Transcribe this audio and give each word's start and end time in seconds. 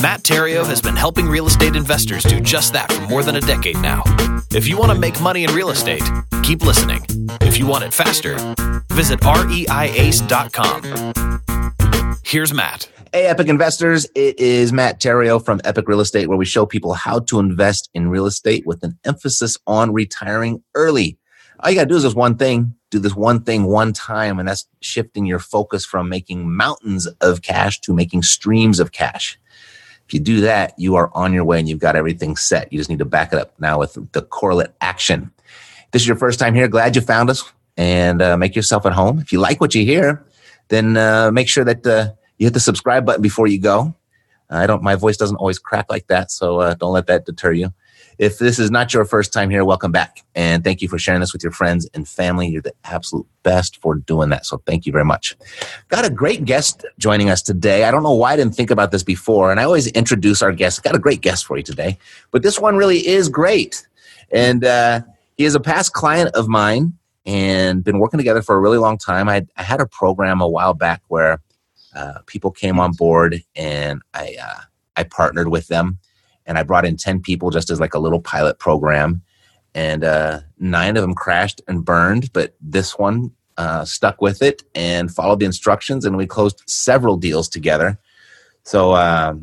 Matt 0.00 0.22
Theriault 0.24 0.66
has 0.66 0.82
been 0.82 0.94
helping 0.94 1.26
real 1.26 1.46
estate 1.46 1.74
investors 1.74 2.22
do 2.22 2.38
just 2.38 2.74
that 2.74 2.92
for 2.92 3.00
more 3.08 3.22
than 3.22 3.36
a 3.36 3.40
decade 3.40 3.78
now. 3.78 4.02
If 4.52 4.68
you 4.68 4.76
want 4.76 4.92
to 4.92 4.98
make 4.98 5.18
money 5.22 5.44
in 5.44 5.54
real 5.54 5.70
estate, 5.70 6.02
keep 6.42 6.62
listening. 6.62 7.00
If 7.40 7.58
you 7.58 7.66
want 7.66 7.84
it 7.84 7.94
faster, 7.94 8.36
visit 8.92 9.20
reiace.com. 9.20 10.82
Here's 12.24 12.52
Matt. 12.52 12.90
Hey, 13.14 13.24
Epic 13.26 13.48
investors. 13.48 14.06
It 14.14 14.38
is 14.38 14.70
Matt 14.70 15.00
Theriault 15.00 15.46
from 15.46 15.62
Epic 15.64 15.88
Real 15.88 16.00
Estate, 16.00 16.28
where 16.28 16.36
we 16.36 16.44
show 16.44 16.66
people 16.66 16.92
how 16.92 17.20
to 17.20 17.38
invest 17.38 17.88
in 17.94 18.10
real 18.10 18.26
estate 18.26 18.66
with 18.66 18.82
an 18.82 18.98
emphasis 19.06 19.56
on 19.66 19.94
retiring 19.94 20.62
early. 20.74 21.16
All 21.60 21.70
you 21.70 21.76
got 21.76 21.84
to 21.84 21.88
do 21.88 21.96
is 21.96 22.02
just 22.02 22.16
one 22.16 22.36
thing 22.36 22.76
do 22.90 22.98
this 22.98 23.14
one 23.14 23.42
thing 23.42 23.64
one 23.64 23.92
time, 23.92 24.38
and 24.38 24.48
that's 24.48 24.66
shifting 24.80 25.26
your 25.26 25.38
focus 25.38 25.84
from 25.84 26.08
making 26.08 26.54
mountains 26.54 27.06
of 27.20 27.42
cash 27.42 27.80
to 27.80 27.92
making 27.92 28.22
streams 28.22 28.78
of 28.78 28.92
cash. 28.92 29.38
If 30.06 30.14
you 30.14 30.20
do 30.20 30.40
that, 30.42 30.78
you 30.78 30.94
are 30.94 31.10
on 31.14 31.32
your 31.32 31.44
way 31.44 31.58
and 31.58 31.68
you've 31.68 31.80
got 31.80 31.96
everything 31.96 32.36
set. 32.36 32.72
You 32.72 32.78
just 32.78 32.88
need 32.88 33.00
to 33.00 33.04
back 33.04 33.32
it 33.32 33.38
up 33.38 33.52
now 33.58 33.78
with 33.78 33.98
the 34.12 34.22
correlate 34.22 34.70
action. 34.80 35.32
If 35.84 35.90
this 35.90 36.02
is 36.02 36.08
your 36.08 36.16
first 36.16 36.38
time 36.38 36.54
here, 36.54 36.68
glad 36.68 36.94
you 36.94 37.02
found 37.02 37.28
us 37.28 37.44
and 37.76 38.22
uh, 38.22 38.36
make 38.36 38.54
yourself 38.54 38.86
at 38.86 38.92
home. 38.92 39.18
If 39.18 39.32
you 39.32 39.40
like 39.40 39.60
what 39.60 39.74
you 39.74 39.84
hear, 39.84 40.24
then 40.68 40.96
uh, 40.96 41.30
make 41.32 41.48
sure 41.48 41.64
that 41.64 41.86
uh, 41.86 42.12
you 42.38 42.46
hit 42.46 42.54
the 42.54 42.60
subscribe 42.60 43.04
button 43.04 43.22
before 43.22 43.46
you 43.46 43.58
go. 43.60 43.94
I 44.48 44.66
don't, 44.66 44.82
my 44.82 44.94
voice 44.94 45.16
doesn't 45.16 45.36
always 45.36 45.58
crack 45.58 45.86
like 45.90 46.06
that, 46.06 46.30
so 46.30 46.60
uh, 46.60 46.74
don't 46.74 46.92
let 46.92 47.08
that 47.08 47.26
deter 47.26 47.52
you. 47.52 47.72
If 48.18 48.38
this 48.38 48.58
is 48.58 48.70
not 48.70 48.94
your 48.94 49.04
first 49.04 49.32
time 49.32 49.50
here, 49.50 49.64
welcome 49.64 49.92
back. 49.92 50.24
And 50.34 50.64
thank 50.64 50.80
you 50.80 50.88
for 50.88 50.98
sharing 50.98 51.20
this 51.20 51.34
with 51.34 51.42
your 51.42 51.52
friends 51.52 51.88
and 51.92 52.08
family. 52.08 52.48
You're 52.48 52.62
the 52.62 52.72
absolute 52.84 53.26
best 53.42 53.80
for 53.82 53.94
doing 53.94 54.30
that. 54.30 54.46
So 54.46 54.62
thank 54.64 54.86
you 54.86 54.92
very 54.92 55.04
much. 55.04 55.36
Got 55.88 56.06
a 56.06 56.10
great 56.10 56.46
guest 56.46 56.86
joining 56.98 57.28
us 57.28 57.42
today. 57.42 57.84
I 57.84 57.90
don't 57.90 58.02
know 58.02 58.14
why 58.14 58.32
I 58.32 58.36
didn't 58.36 58.54
think 58.54 58.70
about 58.70 58.90
this 58.90 59.02
before. 59.02 59.50
And 59.50 59.60
I 59.60 59.64
always 59.64 59.88
introduce 59.88 60.40
our 60.40 60.52
guests. 60.52 60.80
Got 60.80 60.94
a 60.94 60.98
great 60.98 61.20
guest 61.20 61.44
for 61.44 61.58
you 61.58 61.62
today, 61.62 61.98
but 62.30 62.42
this 62.42 62.58
one 62.58 62.76
really 62.76 63.06
is 63.06 63.28
great. 63.28 63.86
And 64.30 64.64
uh, 64.64 65.02
he 65.36 65.44
is 65.44 65.54
a 65.54 65.60
past 65.60 65.92
client 65.92 66.30
of 66.34 66.48
mine 66.48 66.94
and 67.26 67.84
been 67.84 67.98
working 67.98 68.18
together 68.18 68.40
for 68.40 68.56
a 68.56 68.60
really 68.60 68.78
long 68.78 68.96
time. 68.96 69.28
I, 69.28 69.46
I 69.56 69.62
had 69.62 69.80
a 69.80 69.86
program 69.86 70.40
a 70.40 70.48
while 70.48 70.74
back 70.74 71.02
where 71.08 71.40
uh, 71.94 72.20
people 72.26 72.50
came 72.50 72.80
on 72.80 72.92
board 72.92 73.42
and 73.54 74.00
I, 74.14 74.36
uh, 74.40 74.60
I 74.96 75.02
partnered 75.02 75.48
with 75.48 75.68
them 75.68 75.98
and 76.46 76.58
I 76.58 76.62
brought 76.62 76.86
in 76.86 76.96
10 76.96 77.20
people 77.20 77.50
just 77.50 77.70
as 77.70 77.80
like 77.80 77.94
a 77.94 77.98
little 77.98 78.20
pilot 78.20 78.58
program. 78.58 79.22
And 79.74 80.04
uh, 80.04 80.40
nine 80.58 80.96
of 80.96 81.02
them 81.02 81.14
crashed 81.14 81.60
and 81.68 81.84
burned, 81.84 82.32
but 82.32 82.54
this 82.60 82.98
one 82.98 83.32
uh, 83.58 83.84
stuck 83.84 84.20
with 84.20 84.42
it 84.42 84.62
and 84.74 85.14
followed 85.14 85.40
the 85.40 85.46
instructions, 85.46 86.04
and 86.04 86.16
we 86.16 86.26
closed 86.26 86.62
several 86.66 87.16
deals 87.16 87.48
together. 87.48 87.98
So 88.64 88.92
uh, 88.92 89.34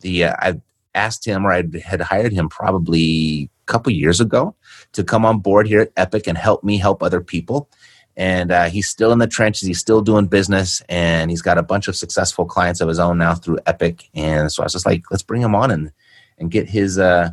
the 0.00 0.26
I 0.26 0.60
asked 0.94 1.24
him, 1.24 1.46
or 1.46 1.52
I 1.52 1.64
had 1.84 2.00
hired 2.00 2.32
him 2.32 2.48
probably 2.48 3.50
a 3.62 3.66
couple 3.66 3.92
years 3.92 4.20
ago 4.20 4.54
to 4.92 5.04
come 5.04 5.24
on 5.24 5.40
board 5.40 5.66
here 5.66 5.80
at 5.80 5.92
Epic 5.96 6.26
and 6.26 6.38
help 6.38 6.64
me 6.64 6.78
help 6.78 7.02
other 7.02 7.20
people. 7.20 7.68
And 8.16 8.50
uh, 8.50 8.64
he's 8.64 8.88
still 8.88 9.12
in 9.12 9.18
the 9.18 9.26
trenches. 9.26 9.68
He's 9.68 9.78
still 9.78 10.00
doing 10.00 10.26
business, 10.26 10.80
and 10.88 11.30
he's 11.30 11.42
got 11.42 11.58
a 11.58 11.62
bunch 11.62 11.86
of 11.86 11.96
successful 11.96 12.46
clients 12.46 12.80
of 12.80 12.88
his 12.88 12.98
own 12.98 13.18
now 13.18 13.34
through 13.34 13.58
Epic. 13.66 14.08
And 14.14 14.50
so 14.50 14.62
I 14.62 14.66
was 14.66 14.72
just 14.72 14.86
like, 14.86 15.04
let's 15.10 15.22
bring 15.22 15.42
him 15.42 15.54
on 15.54 15.70
and 15.70 15.92
and 16.38 16.50
get 16.50 16.68
his 16.68 16.98
uh, 16.98 17.30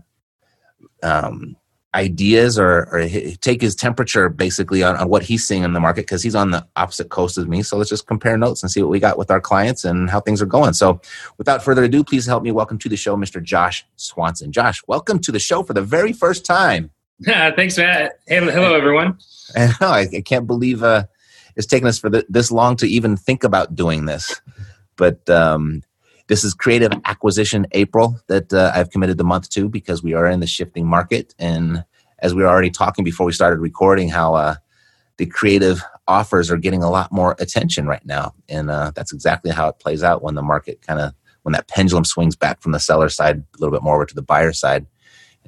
um, 1.01 1.55
ideas 1.95 2.57
or, 2.57 2.87
or 2.91 3.07
take 3.41 3.61
his 3.61 3.75
temperature 3.75 4.29
basically 4.29 4.81
on, 4.81 4.95
on 4.95 5.09
what 5.09 5.23
he's 5.23 5.47
seeing 5.47 5.63
in 5.63 5.73
the 5.73 5.79
market 5.79 6.01
because 6.01 6.23
he's 6.23 6.35
on 6.35 6.51
the 6.51 6.65
opposite 6.75 7.09
coast 7.09 7.37
of 7.37 7.47
me. 7.47 7.61
So 7.61 7.77
let's 7.77 7.89
just 7.89 8.07
compare 8.07 8.37
notes 8.37 8.63
and 8.63 8.71
see 8.71 8.81
what 8.81 8.89
we 8.89 8.99
got 8.99 9.17
with 9.17 9.29
our 9.29 9.41
clients 9.41 9.85
and 9.85 10.09
how 10.09 10.19
things 10.19 10.41
are 10.41 10.47
going. 10.47 10.73
So 10.73 11.01
without 11.37 11.63
further 11.63 11.83
ado, 11.83 12.03
please 12.03 12.25
help 12.25 12.43
me 12.43 12.51
welcome 12.51 12.79
to 12.79 12.89
the 12.89 12.97
show, 12.97 13.15
Mr. 13.15 13.41
Josh 13.43 13.85
Swanson. 13.95 14.51
Josh, 14.51 14.81
welcome 14.87 15.19
to 15.19 15.31
the 15.31 15.39
show 15.39 15.61
for 15.61 15.73
the 15.73 15.83
very 15.83 16.13
first 16.13 16.45
time. 16.45 16.89
Thanks, 17.23 17.77
Matt. 17.77 18.19
Hey, 18.27 18.39
hello, 18.39 18.73
everyone. 18.73 19.19
I, 19.55 20.07
I 20.11 20.21
can't 20.21 20.47
believe 20.47 20.83
uh, 20.83 21.05
it's 21.55 21.67
taken 21.67 21.87
us 21.87 21.99
for 21.99 22.09
the, 22.09 22.25
this 22.27 22.51
long 22.51 22.75
to 22.77 22.87
even 22.87 23.15
think 23.15 23.43
about 23.43 23.75
doing 23.75 24.05
this. 24.05 24.41
But 24.95 25.29
um, 25.29 25.83
this 26.27 26.43
is 26.43 26.53
Creative 26.53 26.91
Acquisition 27.05 27.67
April 27.73 28.19
that 28.27 28.53
uh, 28.53 28.71
I've 28.73 28.89
committed 28.89 29.17
the 29.17 29.23
month 29.23 29.49
to 29.51 29.67
because 29.67 30.03
we 30.03 30.13
are 30.13 30.27
in 30.27 30.39
the 30.39 30.47
shifting 30.47 30.87
market. 30.87 31.35
And 31.37 31.83
as 32.19 32.33
we 32.33 32.43
were 32.43 32.49
already 32.49 32.69
talking 32.69 33.03
before 33.03 33.25
we 33.25 33.33
started 33.33 33.59
recording, 33.59 34.09
how 34.09 34.35
uh, 34.35 34.55
the 35.17 35.25
creative 35.25 35.81
offers 36.07 36.49
are 36.49 36.57
getting 36.57 36.81
a 36.83 36.89
lot 36.89 37.11
more 37.11 37.35
attention 37.39 37.87
right 37.87 38.05
now. 38.05 38.33
And 38.47 38.69
uh, 38.69 38.91
that's 38.95 39.13
exactly 39.13 39.51
how 39.51 39.67
it 39.67 39.79
plays 39.79 40.03
out 40.03 40.23
when 40.23 40.35
the 40.35 40.41
market 40.41 40.81
kind 40.81 40.99
of, 40.99 41.13
when 41.43 41.53
that 41.53 41.67
pendulum 41.67 42.05
swings 42.05 42.35
back 42.35 42.61
from 42.61 42.71
the 42.71 42.79
seller 42.79 43.09
side 43.09 43.37
a 43.37 43.57
little 43.59 43.75
bit 43.75 43.83
more 43.83 43.95
over 43.95 44.05
to 44.05 44.15
the 44.15 44.21
buyer 44.21 44.53
side. 44.53 44.85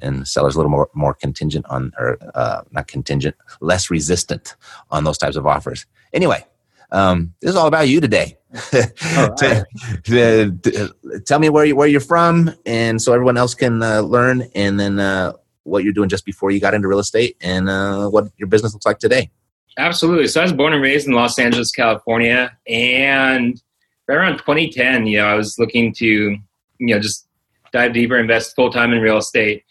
And 0.00 0.28
seller's 0.28 0.56
a 0.56 0.58
little 0.58 0.70
more, 0.70 0.90
more 0.92 1.14
contingent 1.14 1.64
on, 1.70 1.90
or 1.98 2.18
uh, 2.34 2.60
not 2.70 2.86
contingent, 2.86 3.34
less 3.62 3.90
resistant 3.90 4.54
on 4.90 5.04
those 5.04 5.16
types 5.16 5.36
of 5.36 5.46
offers. 5.46 5.86
Anyway, 6.12 6.44
um, 6.90 7.34
this 7.40 7.50
is 7.50 7.56
all 7.56 7.66
about 7.66 7.88
you 7.88 8.00
today. 8.00 8.36
right. 8.72 9.64
to, 10.04 10.58
to, 10.62 11.20
tell 11.26 11.38
me 11.38 11.48
where 11.48 11.64
you 11.64 11.76
where 11.76 11.88
you're 11.88 12.00
from, 12.00 12.50
and 12.64 13.00
so 13.02 13.12
everyone 13.12 13.36
else 13.36 13.54
can 13.54 13.82
uh, 13.82 14.00
learn, 14.00 14.48
and 14.54 14.80
then 14.80 14.98
uh, 14.98 15.32
what 15.64 15.84
you're 15.84 15.92
doing 15.92 16.08
just 16.08 16.24
before 16.24 16.50
you 16.50 16.60
got 16.60 16.72
into 16.72 16.88
real 16.88 16.98
estate, 16.98 17.36
and 17.40 17.68
uh, 17.68 18.08
what 18.08 18.28
your 18.38 18.48
business 18.48 18.72
looks 18.72 18.86
like 18.86 18.98
today. 18.98 19.30
Absolutely. 19.78 20.26
So 20.28 20.40
I 20.40 20.44
was 20.44 20.54
born 20.54 20.72
and 20.72 20.80
raised 20.80 21.06
in 21.06 21.12
Los 21.12 21.38
Angeles, 21.38 21.70
California, 21.70 22.56
and 22.66 23.60
right 24.08 24.16
around 24.16 24.38
2010, 24.38 25.06
you 25.06 25.18
know, 25.18 25.26
I 25.26 25.34
was 25.34 25.58
looking 25.58 25.92
to, 25.94 26.06
you 26.06 26.40
know, 26.78 26.98
just 26.98 27.28
dive 27.72 27.92
deeper, 27.92 28.16
invest 28.16 28.56
full 28.56 28.70
time 28.70 28.92
in 28.92 29.00
real 29.00 29.18
estate. 29.18 29.64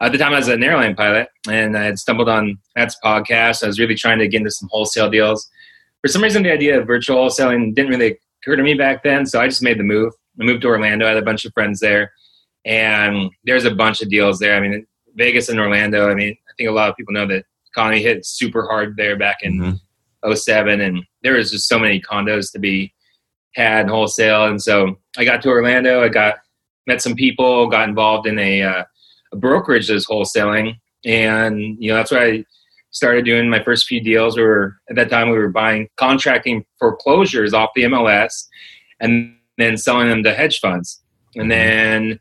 At 0.00 0.12
the 0.12 0.18
time, 0.18 0.32
I 0.32 0.38
was 0.38 0.46
an 0.46 0.62
airline 0.62 0.94
pilot, 0.94 1.28
and 1.48 1.76
I 1.76 1.82
had 1.82 1.98
stumbled 1.98 2.28
on 2.28 2.56
Matt's 2.76 2.96
podcast. 3.02 3.64
I 3.64 3.66
was 3.66 3.80
really 3.80 3.96
trying 3.96 4.20
to 4.20 4.28
get 4.28 4.38
into 4.38 4.52
some 4.52 4.68
wholesale 4.70 5.10
deals 5.10 5.50
for 6.02 6.08
some 6.08 6.22
reason, 6.22 6.42
the 6.42 6.52
idea 6.52 6.80
of 6.80 6.86
virtual 6.86 7.28
selling 7.30 7.74
didn't 7.74 7.90
really 7.90 8.18
occur 8.42 8.56
to 8.56 8.62
me 8.62 8.74
back 8.74 9.02
then. 9.02 9.26
So 9.26 9.40
I 9.40 9.48
just 9.48 9.62
made 9.62 9.78
the 9.78 9.84
move. 9.84 10.12
I 10.40 10.44
moved 10.44 10.62
to 10.62 10.68
Orlando. 10.68 11.06
I 11.06 11.10
had 11.10 11.18
a 11.18 11.22
bunch 11.22 11.44
of 11.44 11.52
friends 11.52 11.80
there, 11.80 12.12
and 12.64 13.30
there's 13.44 13.64
a 13.64 13.74
bunch 13.74 14.02
of 14.02 14.08
deals 14.08 14.38
there. 14.38 14.56
I 14.56 14.60
mean, 14.60 14.86
Vegas 15.14 15.48
and 15.48 15.58
Orlando. 15.58 16.10
I 16.10 16.14
mean, 16.14 16.30
I 16.30 16.52
think 16.56 16.68
a 16.68 16.72
lot 16.72 16.88
of 16.88 16.96
people 16.96 17.14
know 17.14 17.26
that 17.26 17.44
economy 17.66 18.02
hit 18.02 18.24
super 18.24 18.66
hard 18.66 18.96
there 18.96 19.16
back 19.16 19.38
in 19.42 19.58
mm-hmm. 20.24 20.32
07, 20.32 20.80
and 20.80 21.04
there 21.22 21.34
was 21.34 21.50
just 21.50 21.68
so 21.68 21.78
many 21.78 22.00
condos 22.00 22.52
to 22.52 22.58
be 22.58 22.92
had 23.54 23.88
wholesale. 23.88 24.46
And 24.46 24.62
so 24.62 24.96
I 25.16 25.24
got 25.24 25.42
to 25.42 25.48
Orlando. 25.48 26.02
I 26.02 26.08
got 26.08 26.36
met 26.86 27.02
some 27.02 27.14
people, 27.14 27.66
got 27.66 27.88
involved 27.88 28.26
in 28.26 28.38
a, 28.38 28.62
uh, 28.62 28.84
a 29.32 29.36
brokerage 29.36 29.88
that's 29.88 30.06
wholesaling, 30.06 30.76
and 31.04 31.76
you 31.78 31.90
know 31.90 31.96
that's 31.96 32.12
why 32.12 32.24
I 32.24 32.44
started 32.90 33.24
doing 33.24 33.50
my 33.50 33.62
first 33.62 33.86
few 33.86 34.00
deals. 34.00 34.36
We 34.36 34.42
were 34.42 34.76
at 34.90 34.96
that 34.96 35.10
time 35.10 35.30
we 35.30 35.38
were 35.38 35.50
buying 35.50 35.88
contracting 35.96 36.64
foreclosures 36.78 37.54
off 37.54 37.70
the 37.74 37.84
MLS, 37.84 38.46
and 39.00 39.36
then 39.56 39.76
selling 39.76 40.08
them 40.08 40.22
to 40.24 40.34
hedge 40.34 40.60
funds, 40.60 41.02
and 41.36 41.50
then 41.50 42.20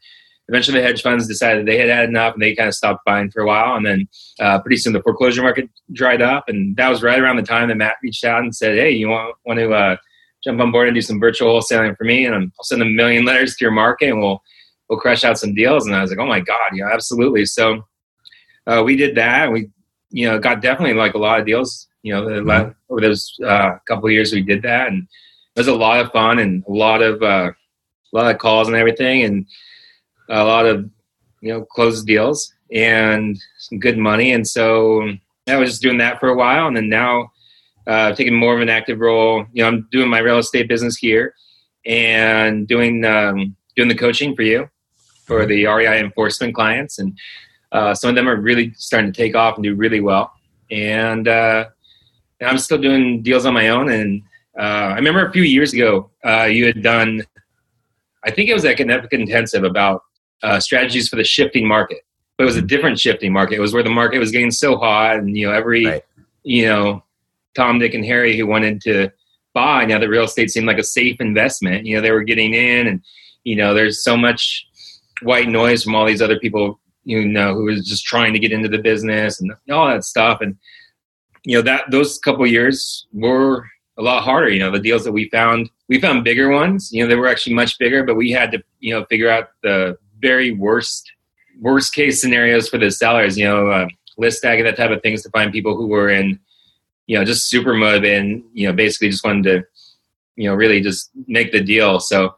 eventually 0.50 0.80
the 0.80 0.86
hedge 0.86 1.02
funds 1.02 1.28
decided 1.28 1.66
they 1.66 1.78
had 1.78 1.90
had 1.90 2.10
enough 2.10 2.34
and 2.34 2.42
they 2.42 2.56
kind 2.56 2.68
of 2.68 2.75
stopped 2.75 3.04
buying 3.06 3.30
for 3.30 3.42
a 3.42 3.46
while. 3.46 3.75
And 3.75 3.86
then 3.86 4.08
uh, 4.40 4.60
pretty 4.62 4.78
soon 4.78 4.94
the 4.94 5.02
foreclosure 5.02 5.42
market 5.42 5.69
dried 5.92 6.22
up. 6.22 6.46
And 6.48 6.75
that 6.78 6.90
was 6.90 7.04
right 7.04 7.19
around 7.19 7.38
the 7.38 7.44
time 7.44 7.68
that 7.69 7.75
matt 7.75 7.96
reached 8.02 8.24
out 8.24 8.42
and 8.42 8.56
said 8.56 8.75
hey 8.75 8.92
you 8.92 9.10
want, 9.10 9.36
want 9.46 9.60
to 9.60 9.72
uh, 9.74 9.98
jump 10.44 10.60
on 10.60 10.72
board 10.72 10.88
and 10.88 10.96
do 10.96 11.02
some 11.02 11.19
virtual 11.19 11.60
wholesaling 11.60 11.98
for 11.98 12.04
me? 12.04 12.25
And 12.25 12.36
i'll 12.36 12.64
send 12.64 12.81
a 12.81 12.86
million 12.86 13.25
letters 13.25 13.56
to 13.56 13.66
your 13.66 13.72
market 13.72 14.10
and 14.10 14.22
we'll 14.22 14.42
we'll 14.90 15.00
crush 15.00 15.24
out 15.24 15.40
some 15.40 15.54
deals. 15.54 15.86
And 15.86 15.96
i 15.96 16.02
was 16.02 16.12
like 16.12 16.19
oh 16.19 16.28
my 16.28 16.40
god 16.40 16.72
yeah 16.74 16.90
absolutely. 16.92 17.46
So 17.46 17.84
uh, 18.66 18.84
we 18.86 18.96
did 18.96 19.16
that 19.16 19.52
we 19.52 19.69
you 20.09 20.27
know 20.27 20.39
got 20.39 20.62
definitely 20.62 20.94
like 20.94 21.13
a 21.13 21.18
lot 21.18 21.39
of 21.39 21.45
deals 21.45 21.88
you 22.04 22.13
know 22.13 22.21
mm-hmm. 22.24 22.71
over 22.89 23.01
those 23.01 23.36
uh, 23.45 23.71
couple 23.88 24.06
of 24.06 24.12
years 24.12 24.31
we 24.31 24.42
did 24.42 24.62
that 24.62 24.88
and 24.88 25.04
it 25.56 25.59
was 25.59 25.68
a 25.68 25.75
lot 25.75 26.00
of 26.00 26.12
fun 26.12 26.39
and 26.39 26.63
a 26.68 26.71
lot 26.71 27.01
of 27.01 27.21
uh, 27.21 27.51
a 27.51 28.15
lot 28.15 28.33
of 28.33 28.39
calls 28.39 28.68
and 28.68 28.77
everything 28.77 29.24
and 29.24 29.45
a 30.30 30.44
lot 30.44 30.65
of 30.65 30.89
you 31.42 31.51
know 31.54 31.63
closed 31.65 32.06
deals 32.06 32.54
and 32.71 33.39
some 33.57 33.80
good 33.80 33.98
money. 33.98 34.33
And 34.33 34.48
so 34.48 35.09
I 35.48 35.56
was 35.57 35.71
just 35.71 35.81
doing 35.81 35.98
that 36.00 36.19
for 36.19 36.30
a 36.30 36.36
while, 36.36 36.68
and 36.68 36.75
then 36.75 36.89
now 36.89 37.31
uh, 37.86 38.13
taking 38.13 38.36
more 38.36 38.56
of 38.56 38.62
an 38.62 38.69
active 38.69 39.00
role. 39.00 39.45
You 39.54 39.63
know, 39.63 39.69
I'm 39.69 39.88
doing 39.92 40.09
my 40.09 40.19
real 40.19 40.38
estate 40.38 40.68
business 40.68 40.98
here 40.98 41.33
and 41.86 42.68
doing 42.68 43.06
um, 43.06 43.56
doing 43.75 43.88
the 43.88 43.95
coaching 43.95 44.36
for 44.36 44.42
you 44.42 44.69
for 45.25 45.45
the 45.45 45.63
REIinforcement 45.63 46.54
clients, 46.54 47.00
and 47.00 47.18
uh, 47.72 47.94
some 47.94 48.10
of 48.10 48.16
them 48.16 48.28
are 48.30 48.36
really 48.36 48.74
starting 48.78 49.12
to 49.12 49.18
take 49.18 49.36
off 49.36 49.56
and 49.56 49.64
do 49.64 49.75
really 49.75 50.00
well. 50.00 50.31
And, 50.72 51.28
uh, 51.28 51.66
and 52.40 52.50
I'm 52.50 52.58
still 52.58 52.78
doing 52.78 53.22
deals 53.24 53.46
on 53.46 53.54
my 53.54 53.69
own. 53.69 53.90
And 53.90 54.22
uh, 54.58 54.92
I 54.92 54.96
remember 54.96 55.25
a 55.25 55.31
few 55.31 55.44
years 55.44 55.74
ago, 55.74 56.10
uh, 56.25 56.44
you 56.44 56.66
had 56.66 56.81
done, 56.81 57.24
I 58.24 58.31
think 58.31 58.50
it 58.50 58.54
was 58.54 58.64
like 58.64 58.80
an 58.80 58.90
epic 58.90 59.14
intensive 59.14 59.64
about 59.64 60.04
uh, 60.44 60.60
strategies 60.60 61.10
for 61.10 61.16
the 61.16 61.24
shifting 61.24 61.68
market. 61.68 62.00
But 62.38 62.44
it 62.44 62.48
was 62.48 62.58
a 62.58 62.62
different 62.62 63.00
shifting 63.00 63.34
market. 63.34 63.56
It 63.56 63.62
was 63.62 63.74
where 63.74 63.84
the 63.84 63.90
market 63.90 64.19
was 64.19 64.31
getting 64.31 64.52
so 64.52 64.78
hot, 64.78 65.16
and 65.16 65.36
you 65.36 65.48
know 65.48 65.54
every 65.54 65.86
right. 65.86 66.04
you 66.44 66.68
know 66.68 67.04
Tom, 67.56 67.80
Dick, 67.80 67.96
and 67.96 68.06
Harry 68.06 68.38
who 68.38 68.46
wanted 68.46 68.80
to 68.81 69.12
buy 69.56 69.86
now 69.86 69.98
that 69.98 70.08
real 70.08 70.25
estate 70.25 70.52
seemed 70.52 70.68
like 70.68 70.78
a 70.78 70.84
safe 70.84 71.19
investment. 71.19 71.88
You 71.88 71.96
know 71.96 72.02
they 72.02 72.12
were 72.12 72.24
getting 72.24 72.54
in, 72.54 72.86
and 72.86 73.02
you 73.44 73.56
know 73.56 73.74
there's 73.74 74.04
so 74.04 74.16
much 74.16 74.68
white 75.24 75.50
noise 75.50 75.84
from 75.84 75.96
all 75.96 76.06
these 76.06 76.22
other 76.22 76.38
people 76.38 76.80
you 77.07 77.25
know 77.25 77.54
who 77.54 77.63
was 77.63 77.88
just 77.88 78.04
trying 78.04 78.33
to 78.33 78.39
get 78.39 78.51
into 78.51 78.68
the 78.68 78.77
business 78.77 79.39
and 79.39 79.51
all 79.71 79.88
that 79.88 80.04
stuff. 80.04 80.42
And 80.42 80.57
you 81.45 81.56
know 81.56 81.62
that 81.62 81.86
those 81.89 82.19
couple 82.19 82.45
years 82.45 83.07
were 83.13 83.65
a 83.98 84.01
lot 84.01 84.24
harder. 84.24 84.50
You 84.50 84.59
know 84.59 84.71
the 84.71 84.80
deals 84.80 85.06
that 85.06 85.13
we 85.13 85.30
found 85.30 85.69
we 85.88 86.01
found 86.01 86.25
bigger 86.25 86.50
ones. 86.50 86.89
You 86.92 87.01
know 87.01 87.09
they 87.09 87.15
were 87.15 87.30
actually 87.30 87.56
much 87.56 87.80
bigger, 87.80 88.04
but 88.04 88.15
we 88.15 88.31
had 88.31 88.51
to 88.51 88.62
you 88.81 88.94
know 88.94 89.06
figure 89.06 89.30
out 89.30 89.50
the 89.63 89.98
very 90.19 90.51
worst 90.51 91.09
worst 91.62 91.94
case 91.94 92.19
scenarios 92.21 92.68
for 92.68 92.77
the 92.77 92.92
sellers. 92.92 93.38
You 93.38 93.45
know, 93.45 93.69
uh, 93.69 93.88
list 94.18 94.42
tag 94.42 94.62
that 94.63 94.75
type 94.75 94.92
of 94.92 95.01
things 95.01 95.24
to 95.24 95.30
find 95.30 95.54
people 95.54 95.77
who 95.77 95.88
were 95.88 96.09
in, 96.09 96.39
you 97.06 97.18
know, 97.18 97.24
just 97.24 97.50
super 97.50 97.74
motivated 97.74 98.21
and 98.21 98.44
you 98.54 98.68
know 98.68 98.74
basically 98.74 99.09
just 99.09 99.24
wanted 99.24 99.44
to, 99.44 99.63
you 100.36 100.50
know, 100.50 100.56
really 100.56 100.81
just 100.81 101.09
make 101.25 101.54
the 101.54 101.62
deal. 101.62 102.01
So 102.01 102.36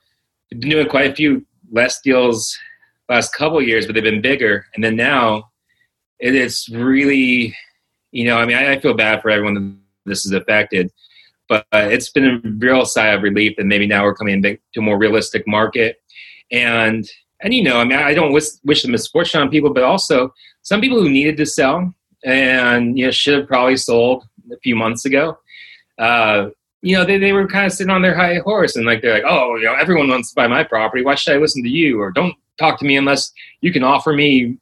been 0.52 0.70
doing 0.70 0.88
quite 0.88 1.12
a 1.12 1.16
few 1.16 1.44
less 1.72 2.00
deals 2.02 2.56
last 3.10 3.34
couple 3.34 3.62
years, 3.62 3.86
but 3.86 3.96
they've 3.96 4.04
been 4.04 4.22
bigger. 4.22 4.66
And 4.76 4.84
then 4.84 4.96
now 4.96 5.50
it, 6.20 6.36
it's 6.36 6.70
really, 6.70 7.56
you 8.12 8.26
know, 8.26 8.38
I 8.38 8.46
mean, 8.46 8.58
I, 8.58 8.74
I 8.74 8.80
feel 8.80 8.94
bad 8.94 9.22
for 9.22 9.30
everyone 9.30 9.54
that 9.56 10.10
this 10.10 10.26
is 10.26 10.32
affected 10.32 10.92
but 11.48 11.66
uh, 11.74 11.80
it's 11.80 12.10
been 12.12 12.26
a 12.26 12.50
real 12.60 12.86
sigh 12.86 13.08
of 13.08 13.24
relief 13.24 13.58
that 13.58 13.66
maybe 13.66 13.88
now 13.88 14.04
we're 14.04 14.14
coming 14.14 14.42
to 14.44 14.58
a 14.78 14.82
more 14.82 15.00
realistic 15.00 15.48
market 15.48 15.98
and 16.52 17.10
and 17.42 17.54
you 17.54 17.64
know, 17.64 17.78
I 17.78 17.86
mean, 17.86 17.98
I 17.98 18.14
don't 18.14 18.34
wish, 18.34 18.48
wish 18.66 18.84
the 18.84 18.90
misfortune 18.90 19.42
on 19.42 19.50
people, 19.50 19.74
but 19.74 19.84
also 19.84 20.34
some 20.62 20.82
people 20.82 21.02
who 21.02 21.10
needed 21.10 21.38
to 21.38 21.46
sell 21.46 21.94
and 22.26 22.98
you 22.98 23.06
know 23.06 23.12
should 23.12 23.40
have 23.40 23.48
probably 23.48 23.78
sold 23.78 24.26
a 24.52 24.58
few 24.58 24.76
months 24.76 25.06
ago. 25.06 25.38
Uh, 25.98 26.50
you 26.82 26.96
know, 26.96 27.06
they, 27.06 27.18
they 27.18 27.34
were 27.34 27.48
kind 27.48 27.66
of 27.66 27.72
sitting 27.72 27.92
on 27.92 28.02
their 28.02 28.16
high 28.16 28.40
horse 28.40 28.76
and 28.76 28.86
like 28.86 29.02
they're 29.02 29.14
like, 29.14 29.24
oh, 29.28 29.56
you 29.56 29.66
know, 29.66 29.76
everyone 29.76 30.10
wants 30.10 30.30
to 30.30 30.36
buy 30.36 30.48
my 30.48 30.64
property. 30.64 31.04
Why 31.04 31.16
should 31.16 31.36
I 31.36 31.38
listen 31.40 31.64
to 31.64 31.70
you? 31.70 32.00
Or 32.00 32.12
don't 32.12 32.36
talk 32.60 32.80
to 32.80 32.86
me 32.86 32.98
unless 32.98 33.32
you 33.62 33.72
can 33.72 33.84
offer 33.84 34.14
me 34.14 34.58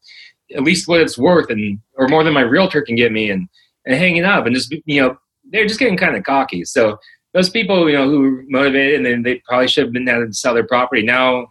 at 0.55 0.63
least 0.63 0.87
what 0.87 1.01
it's 1.01 1.17
worth 1.17 1.49
and 1.49 1.79
or 1.95 2.07
more 2.07 2.23
than 2.23 2.33
my 2.33 2.41
realtor 2.41 2.81
can 2.81 2.95
get 2.95 3.11
me 3.11 3.29
and 3.29 3.49
and 3.85 3.95
hanging 3.95 4.23
up 4.23 4.45
and 4.45 4.55
just 4.55 4.73
you 4.85 5.01
know 5.01 5.17
they're 5.49 5.67
just 5.67 5.79
getting 5.79 5.97
kind 5.97 6.15
of 6.15 6.23
cocky. 6.23 6.63
So 6.63 6.97
those 7.33 7.49
people 7.49 7.89
you 7.89 7.97
know 7.97 8.09
who 8.09 8.21
were 8.21 8.43
motivated 8.47 8.95
and 8.95 9.05
then 9.05 9.23
they 9.23 9.41
probably 9.47 9.67
should 9.67 9.85
have 9.85 9.93
been 9.93 10.07
able 10.07 10.27
to 10.27 10.33
sell 10.33 10.53
their 10.53 10.67
property 10.67 11.03
now 11.03 11.47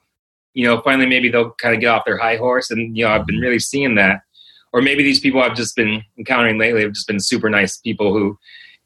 you 0.56 0.64
know, 0.64 0.80
finally 0.80 1.06
maybe 1.06 1.28
they'll 1.28 1.50
kind 1.52 1.74
of 1.74 1.82
get 1.82 1.88
off 1.88 2.06
their 2.06 2.16
high 2.16 2.38
horse. 2.38 2.70
And, 2.70 2.96
you 2.96 3.04
know, 3.04 3.10
I've 3.10 3.26
been 3.26 3.38
really 3.38 3.58
seeing 3.58 3.94
that. 3.96 4.22
Or 4.72 4.80
maybe 4.80 5.02
these 5.02 5.20
people 5.20 5.42
I've 5.42 5.54
just 5.54 5.76
been 5.76 6.02
encountering 6.18 6.58
lately 6.58 6.80
have 6.80 6.92
just 6.92 7.06
been 7.06 7.20
super 7.20 7.50
nice 7.50 7.76
people 7.76 8.14
who, 8.14 8.38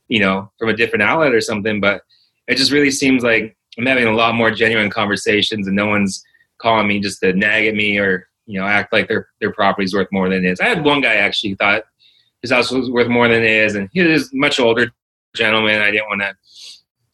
you 0.09 0.19
know, 0.19 0.51
from 0.59 0.69
a 0.69 0.77
different 0.77 1.05
outlet 1.05 1.33
or 1.33 1.41
something. 1.41 1.81
But 1.81 2.03
it 2.49 2.57
just 2.57 2.73
really 2.73 2.91
seems 2.91 3.23
like 3.23 3.57
I'm 3.79 3.87
having 3.87 4.09
a 4.09 4.15
lot 4.15 4.35
more 4.35 4.51
genuine 4.51 4.91
conversations 4.91 5.69
and 5.69 5.77
no 5.77 5.87
one's 5.87 6.25
calling 6.61 6.89
me 6.89 7.01
just 7.01 7.21
to 7.21 7.33
nag 7.33 7.67
at 7.67 7.75
me 7.75 7.99
or, 7.99 8.29
you 8.47 8.61
know, 8.61 8.67
act 8.67 8.93
like 8.93 9.09
their, 9.09 9.29
their 9.41 9.53
property's 9.53 9.95
worth 9.95 10.09
more 10.13 10.29
than 10.29 10.45
it 10.45 10.51
is. 10.51 10.61
I 10.61 10.67
had 10.67 10.85
one 10.85 11.01
guy 11.01 11.15
actually 11.15 11.55
thought 11.55 11.85
his 12.43 12.51
house 12.51 12.71
was 12.71 12.91
worth 12.91 13.09
more 13.09 13.29
than 13.29 13.43
it 13.43 13.51
is. 13.51 13.75
And 13.75 13.89
he 13.93 14.03
was 14.03 14.31
much 14.33 14.59
older 14.61 14.91
gentleman. 15.35 15.81
I 15.81 15.91
didn't 15.91 16.09
want 16.09 16.23
to 16.23 16.35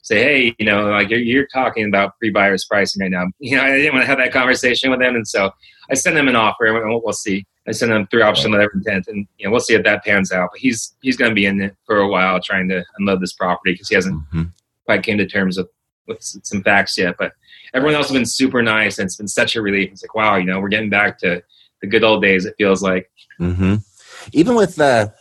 say, 0.06 0.22
hey, 0.22 0.54
you 0.58 0.66
know, 0.66 0.88
like 0.90 1.10
you're, 1.10 1.18
you're 1.18 1.46
talking 1.48 1.86
about 1.86 2.16
pre-buyers 2.18 2.64
pricing 2.64 3.02
right 3.02 3.10
now. 3.10 3.26
You 3.40 3.56
know, 3.56 3.64
I 3.64 3.70
didn't 3.70 3.92
want 3.92 4.04
to 4.04 4.06
have 4.06 4.18
that 4.18 4.32
conversation 4.32 4.90
with 4.90 5.00
them, 5.00 5.16
and 5.16 5.26
so 5.26 5.50
I 5.90 5.94
sent 5.94 6.16
him 6.16 6.28
an 6.28 6.36
offer, 6.36 6.66
and 6.66 6.88
we'll, 6.88 7.02
we'll 7.02 7.12
see. 7.12 7.44
I 7.66 7.72
sent 7.72 7.90
him 7.90 8.06
three 8.06 8.22
option 8.22 8.52
letter 8.52 8.70
intent, 8.72 9.08
and 9.08 9.26
you 9.36 9.46
know, 9.46 9.50
we'll 9.50 9.60
see 9.60 9.74
if 9.74 9.82
that 9.82 10.04
pans 10.04 10.30
out. 10.30 10.50
But 10.52 10.60
he's 10.60 10.94
he's 11.02 11.16
going 11.16 11.32
to 11.32 11.34
be 11.34 11.46
in 11.46 11.60
it 11.60 11.74
for 11.86 11.98
a 11.98 12.08
while, 12.08 12.40
trying 12.40 12.68
to 12.68 12.84
unload 12.98 13.20
this 13.20 13.32
property 13.32 13.72
because 13.72 13.88
he 13.88 13.96
hasn't 13.96 14.14
mm-hmm. 14.14 14.44
quite 14.84 15.02
came 15.02 15.18
to 15.18 15.26
terms 15.26 15.58
with 15.58 15.68
with 16.06 16.18
some 16.22 16.62
facts 16.62 16.96
yet. 16.96 17.16
But 17.18 17.32
everyone 17.74 17.94
else 17.94 18.08
has 18.08 18.14
been 18.14 18.26
super 18.26 18.62
nice, 18.62 18.98
and 18.98 19.06
it's 19.06 19.16
been 19.16 19.28
such 19.28 19.56
a 19.56 19.62
relief. 19.62 19.90
It's 19.92 20.02
like, 20.02 20.14
wow, 20.14 20.36
you 20.36 20.44
know, 20.44 20.60
we're 20.60 20.68
getting 20.68 20.90
back 20.90 21.18
to 21.18 21.42
the 21.80 21.86
good 21.86 22.04
old 22.04 22.22
days. 22.22 22.44
It 22.44 22.54
feels 22.58 22.82
like. 22.82 23.10
Mm-hmm. 23.40 23.76
Even 24.32 24.54
with 24.54 24.76
the 24.76 25.12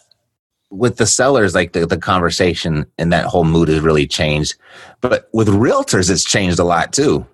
with 0.71 0.97
the 0.97 1.05
sellers, 1.05 1.55
like 1.55 1.73
the, 1.73 1.85
the 1.85 1.97
conversation 1.97 2.85
and 2.97 3.13
that 3.13 3.25
whole 3.25 3.43
mood 3.43 3.69
has 3.69 3.79
really 3.79 4.07
changed. 4.07 4.55
But 5.01 5.29
with 5.31 5.47
realtors, 5.47 6.09
it's 6.09 6.23
changed 6.23 6.59
a 6.59 6.63
lot 6.63 6.91
too. 6.91 7.25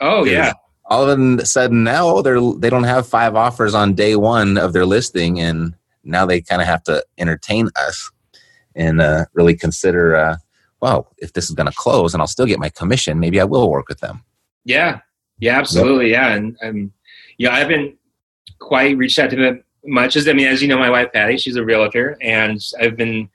Oh 0.00 0.24
yeah. 0.24 0.52
All 0.86 1.08
of 1.08 1.18
a 1.18 1.44
sudden 1.44 1.84
now 1.84 2.22
they're 2.22 2.40
they 2.58 2.70
don't 2.70 2.84
have 2.84 3.06
five 3.06 3.34
offers 3.34 3.74
on 3.74 3.94
day 3.94 4.16
one 4.16 4.56
of 4.56 4.72
their 4.72 4.86
listing, 4.86 5.40
and 5.40 5.74
now 6.04 6.26
they 6.26 6.40
kind 6.40 6.62
of 6.62 6.68
have 6.68 6.82
to 6.84 7.04
entertain 7.18 7.68
us 7.76 8.10
and 8.74 9.00
uh, 9.00 9.26
really 9.34 9.56
consider. 9.56 10.16
Uh, 10.16 10.36
well, 10.80 11.12
if 11.18 11.32
this 11.32 11.48
is 11.48 11.54
going 11.54 11.66
to 11.70 11.76
close 11.76 12.14
and 12.14 12.20
I'll 12.20 12.26
still 12.26 12.46
get 12.46 12.58
my 12.58 12.68
commission, 12.68 13.18
maybe 13.18 13.40
I 13.40 13.44
will 13.44 13.70
work 13.70 13.88
with 13.88 14.00
them. 14.00 14.22
Yeah, 14.66 15.00
yeah, 15.38 15.58
absolutely, 15.58 16.10
yep. 16.10 16.20
yeah, 16.20 16.34
and, 16.34 16.56
and 16.60 16.90
yeah, 17.38 17.54
I 17.54 17.60
haven't 17.60 17.96
quite 18.58 18.98
reached 18.98 19.18
out 19.18 19.30
to 19.30 19.36
them 19.36 19.62
much 19.86 20.16
as 20.16 20.28
I 20.28 20.32
mean, 20.32 20.46
as 20.46 20.60
you 20.60 20.68
know, 20.68 20.78
my 20.78 20.90
wife 20.90 21.12
Patty, 21.12 21.36
she's 21.36 21.56
a 21.56 21.64
realtor, 21.64 22.16
and 22.20 22.60
I've 22.80 22.96
been 22.96 23.28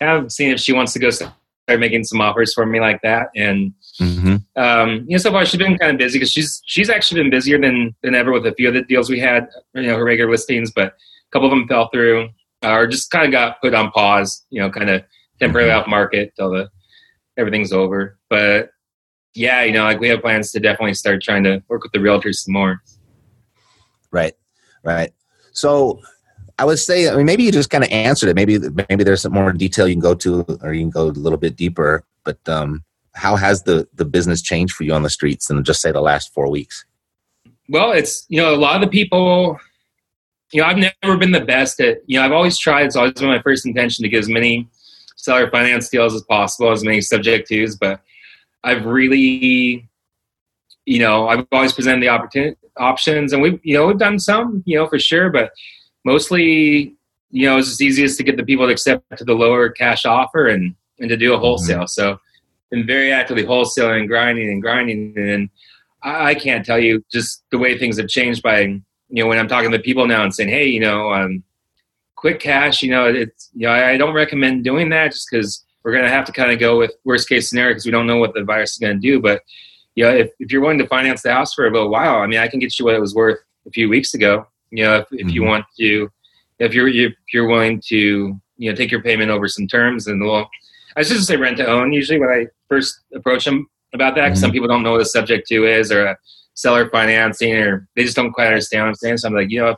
have 0.00 0.30
seen 0.32 0.50
if 0.50 0.60
she 0.60 0.72
wants 0.72 0.92
to 0.92 0.98
go 0.98 1.10
start 1.10 1.32
making 1.68 2.04
some 2.04 2.20
offers 2.20 2.54
for 2.54 2.64
me 2.64 2.80
like 2.80 3.02
that. 3.02 3.28
And 3.36 3.72
mm-hmm. 4.00 4.36
um, 4.56 5.04
you 5.06 5.16
know, 5.16 5.18
so 5.18 5.30
far 5.30 5.44
she's 5.44 5.58
been 5.58 5.76
kind 5.76 5.92
of 5.92 5.98
busy 5.98 6.18
because 6.18 6.30
she's 6.30 6.62
she's 6.66 6.90
actually 6.90 7.22
been 7.22 7.30
busier 7.30 7.60
than 7.60 7.94
than 8.02 8.14
ever 8.14 8.32
with 8.32 8.46
a 8.46 8.54
few 8.54 8.68
of 8.68 8.74
the 8.74 8.82
deals 8.82 9.10
we 9.10 9.20
had, 9.20 9.48
you 9.74 9.82
know, 9.82 9.96
her 9.96 10.04
regular 10.04 10.30
listings, 10.30 10.70
but 10.70 10.88
a 10.88 11.30
couple 11.32 11.46
of 11.46 11.50
them 11.50 11.68
fell 11.68 11.88
through 11.90 12.28
uh, 12.64 12.70
or 12.70 12.86
just 12.86 13.10
kind 13.10 13.26
of 13.26 13.32
got 13.32 13.60
put 13.60 13.74
on 13.74 13.90
pause. 13.90 14.44
You 14.50 14.62
know, 14.62 14.70
kind 14.70 14.90
of 14.90 15.02
temporarily 15.40 15.72
mm-hmm. 15.72 15.80
off 15.80 15.88
market 15.88 16.32
till 16.36 16.50
the 16.50 16.70
everything's 17.36 17.72
over. 17.72 18.18
But 18.30 18.70
yeah, 19.38 19.62
you 19.62 19.72
know, 19.72 19.84
like 19.84 20.00
we 20.00 20.08
have 20.08 20.20
plans 20.20 20.50
to 20.52 20.60
definitely 20.60 20.94
start 20.94 21.22
trying 21.22 21.44
to 21.44 21.62
work 21.68 21.84
with 21.84 21.92
the 21.92 21.98
realtors 21.98 22.36
some 22.36 22.54
more. 22.54 22.82
Right, 24.10 24.34
right. 24.82 25.12
So 25.52 26.00
I 26.58 26.64
would 26.64 26.78
say, 26.78 27.08
I 27.08 27.16
mean, 27.16 27.26
maybe 27.26 27.44
you 27.44 27.52
just 27.52 27.70
kind 27.70 27.84
of 27.84 27.90
answered 27.90 28.28
it. 28.28 28.34
Maybe 28.34 28.58
maybe 28.88 29.04
there's 29.04 29.22
some 29.22 29.32
more 29.32 29.52
detail 29.52 29.86
you 29.86 29.94
can 29.94 30.00
go 30.00 30.14
to, 30.16 30.44
or 30.60 30.72
you 30.72 30.82
can 30.82 30.90
go 30.90 31.02
a 31.02 31.10
little 31.10 31.38
bit 31.38 31.54
deeper. 31.54 32.04
But 32.24 32.46
um, 32.48 32.84
how 33.14 33.36
has 33.36 33.62
the 33.62 33.88
the 33.94 34.04
business 34.04 34.42
changed 34.42 34.74
for 34.74 34.82
you 34.82 34.92
on 34.92 35.04
the 35.04 35.10
streets 35.10 35.48
in 35.50 35.62
just 35.62 35.80
say 35.80 35.92
the 35.92 36.00
last 36.00 36.34
four 36.34 36.50
weeks? 36.50 36.84
Well, 37.68 37.92
it's 37.92 38.26
you 38.28 38.40
know 38.40 38.52
a 38.52 38.56
lot 38.56 38.76
of 38.76 38.82
the 38.82 38.88
people. 38.88 39.58
You 40.52 40.62
know, 40.62 40.66
I've 40.66 40.78
never 40.78 41.16
been 41.16 41.32
the 41.32 41.44
best 41.44 41.78
at. 41.80 41.98
You 42.06 42.18
know, 42.18 42.24
I've 42.24 42.32
always 42.32 42.58
tried. 42.58 42.86
It's 42.86 42.96
always 42.96 43.12
been 43.12 43.28
my 43.28 43.42
first 43.42 43.66
intention 43.66 44.02
to 44.02 44.08
get 44.08 44.18
as 44.18 44.28
many 44.28 44.68
seller 45.16 45.48
finance 45.50 45.88
deals 45.88 46.14
as 46.14 46.22
possible, 46.22 46.72
as 46.72 46.82
many 46.82 47.00
subject 47.00 47.48
twos. 47.48 47.76
But 47.76 48.00
I've 48.64 48.84
really, 48.84 49.88
you 50.84 50.98
know, 50.98 51.28
I've 51.28 51.46
always 51.52 51.72
presented 51.72 52.02
the 52.02 52.08
opportunity 52.08 52.56
options, 52.76 53.32
and 53.32 53.42
we've 53.42 53.60
you 53.62 53.74
know 53.74 53.86
we've 53.86 53.98
done 53.98 54.18
some, 54.18 54.62
you 54.66 54.76
know, 54.76 54.86
for 54.86 54.98
sure, 54.98 55.30
but 55.30 55.50
mostly 56.04 56.96
you 57.30 57.46
know, 57.46 57.58
it's 57.58 57.68
just 57.68 57.82
easiest 57.82 58.16
to 58.18 58.24
get 58.24 58.36
the 58.36 58.42
people 58.42 58.66
to 58.66 58.72
accept 58.72 59.18
to 59.18 59.24
the 59.24 59.34
lower 59.34 59.68
cash 59.68 60.06
offer 60.06 60.46
and, 60.46 60.74
and 60.98 61.08
to 61.08 61.16
do 61.16 61.34
a 61.34 61.38
wholesale. 61.38 61.80
Mm-hmm. 61.80 61.86
So 61.86 62.18
been 62.70 62.86
very 62.86 63.12
actively 63.12 63.44
wholesaling 63.44 64.00
and 64.00 64.08
grinding 64.08 64.50
and 64.50 64.62
grinding. 64.62 65.14
And 65.16 65.50
I, 66.02 66.30
I, 66.30 66.34
can't 66.34 66.64
tell 66.64 66.78
you 66.78 67.04
just 67.10 67.42
the 67.50 67.58
way 67.58 67.78
things 67.78 67.98
have 67.98 68.08
changed 68.08 68.42
by, 68.42 68.60
you 68.60 68.82
know, 69.10 69.26
when 69.26 69.38
I'm 69.38 69.48
talking 69.48 69.70
to 69.70 69.78
people 69.78 70.06
now 70.06 70.22
and 70.22 70.34
saying, 70.34 70.50
Hey, 70.50 70.66
you 70.66 70.80
know, 70.80 71.12
um, 71.12 71.42
quick 72.16 72.40
cash, 72.40 72.82
you 72.82 72.90
know, 72.90 73.06
it's, 73.06 73.50
you 73.54 73.66
know, 73.66 73.72
I, 73.72 73.90
I 73.90 73.96
don't 73.96 74.14
recommend 74.14 74.64
doing 74.64 74.90
that 74.90 75.12
just 75.12 75.28
because 75.30 75.64
we're 75.84 75.92
going 75.92 76.04
to 76.04 76.10
have 76.10 76.24
to 76.26 76.32
kind 76.32 76.50
of 76.50 76.58
go 76.58 76.78
with 76.78 76.92
worst 77.04 77.28
case 77.28 77.48
scenario 77.48 77.70
because 77.70 77.86
we 77.86 77.92
don't 77.92 78.06
know 78.06 78.18
what 78.18 78.34
the 78.34 78.44
virus 78.44 78.72
is 78.72 78.78
going 78.78 78.94
to 78.94 79.00
do. 79.00 79.20
But, 79.20 79.42
you 79.94 80.04
know, 80.04 80.10
if, 80.10 80.30
if 80.38 80.52
you're 80.52 80.60
willing 80.60 80.78
to 80.78 80.86
finance 80.86 81.22
the 81.22 81.32
house 81.32 81.54
for 81.54 81.66
a 81.66 81.70
little 81.70 81.90
while, 81.90 82.16
I 82.16 82.26
mean, 82.26 82.38
I 82.38 82.48
can 82.48 82.58
get 82.58 82.78
you 82.78 82.84
what 82.84 82.94
it 82.94 83.00
was 83.00 83.14
worth 83.14 83.38
a 83.66 83.70
few 83.70 83.88
weeks 83.88 84.14
ago. 84.14 84.46
You 84.70 84.84
know, 84.84 84.96
if, 84.96 85.06
if 85.12 85.18
mm-hmm. 85.20 85.28
you 85.30 85.42
want 85.44 85.64
to, 85.78 86.10
if 86.58 86.74
you're 86.74 86.88
if 86.88 87.14
you're 87.32 87.46
willing 87.46 87.80
to, 87.86 88.38
you 88.56 88.70
know, 88.70 88.76
take 88.76 88.90
your 88.90 89.02
payment 89.02 89.30
over 89.30 89.48
some 89.48 89.66
terms, 89.66 90.06
and 90.06 90.20
we'll. 90.20 90.48
I 90.96 91.02
should 91.02 91.22
say 91.22 91.36
rent 91.36 91.58
to 91.58 91.66
own. 91.66 91.92
Usually, 91.92 92.18
when 92.18 92.28
I 92.28 92.46
first 92.68 93.00
approach 93.14 93.44
them 93.44 93.68
about 93.94 94.16
that, 94.16 94.32
mm-hmm. 94.32 94.34
some 94.34 94.50
people 94.50 94.68
don't 94.68 94.82
know 94.82 94.92
what 94.92 95.00
a 95.00 95.06
subject 95.06 95.46
to 95.48 95.64
is, 95.64 95.92
or 95.92 96.06
a 96.06 96.18
seller 96.54 96.90
financing, 96.90 97.54
or 97.54 97.88
they 97.94 98.02
just 98.02 98.16
don't 98.16 98.32
quite 98.32 98.48
understand 98.48 98.82
what 98.82 98.88
I'm 98.88 98.94
saying. 98.96 99.18
So 99.18 99.28
I'm 99.28 99.34
like, 99.34 99.50
you 99.50 99.60
know, 99.60 99.76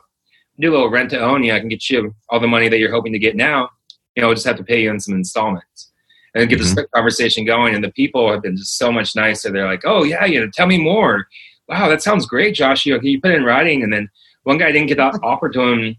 do 0.59 0.71
a 0.71 0.73
little 0.73 0.89
rent 0.89 1.11
to 1.11 1.19
own, 1.19 1.43
yeah, 1.43 1.55
I 1.55 1.59
can 1.59 1.69
get 1.69 1.89
you 1.89 2.13
all 2.29 2.39
the 2.39 2.47
money 2.47 2.69
that 2.69 2.79
you're 2.79 2.91
hoping 2.91 3.13
to 3.13 3.19
get 3.19 3.35
now. 3.35 3.69
You 4.15 4.21
know, 4.21 4.27
we'll 4.27 4.35
just 4.35 4.47
have 4.47 4.57
to 4.57 4.63
pay 4.63 4.81
you 4.81 4.89
in 4.89 4.99
some 4.99 5.15
installments 5.15 5.90
and 6.33 6.49
get 6.49 6.59
mm-hmm. 6.59 6.75
this 6.75 6.85
conversation 6.93 7.45
going. 7.45 7.75
And 7.75 7.83
the 7.83 7.91
people 7.91 8.31
have 8.31 8.41
been 8.41 8.57
just 8.57 8.77
so 8.77 8.91
much 8.91 9.15
nicer. 9.15 9.51
They're 9.51 9.65
like, 9.65 9.83
oh 9.85 10.03
yeah, 10.03 10.25
you 10.25 10.39
know, 10.39 10.49
tell 10.53 10.67
me 10.67 10.81
more. 10.81 11.27
Wow, 11.67 11.87
that 11.89 12.01
sounds 12.01 12.25
great, 12.25 12.55
Josh. 12.55 12.85
You 12.85 12.93
know, 12.93 12.99
can 12.99 13.09
you 13.09 13.21
put 13.21 13.31
it 13.31 13.37
in 13.37 13.43
writing? 13.43 13.83
And 13.83 13.91
then 13.93 14.09
one 14.43 14.57
guy 14.57 14.71
didn't 14.71 14.87
get 14.87 14.97
that 14.97 15.19
offer 15.23 15.49
to 15.49 15.61
him 15.61 15.95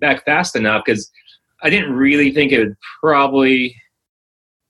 back 0.00 0.24
fast 0.24 0.56
enough 0.56 0.84
because 0.84 1.10
I 1.62 1.70
didn't 1.70 1.92
really 1.92 2.32
think 2.32 2.52
it 2.52 2.58
would 2.60 2.76
probably 3.00 3.74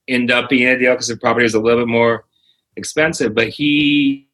end 0.08 0.30
up 0.30 0.48
being 0.48 0.66
a 0.66 0.78
deal 0.78 0.92
because 0.92 1.08
the 1.08 1.16
property 1.16 1.44
was 1.44 1.54
a 1.54 1.60
little 1.60 1.82
bit 1.82 1.88
more 1.88 2.24
expensive. 2.76 3.34
But 3.34 3.48
he 3.48 4.26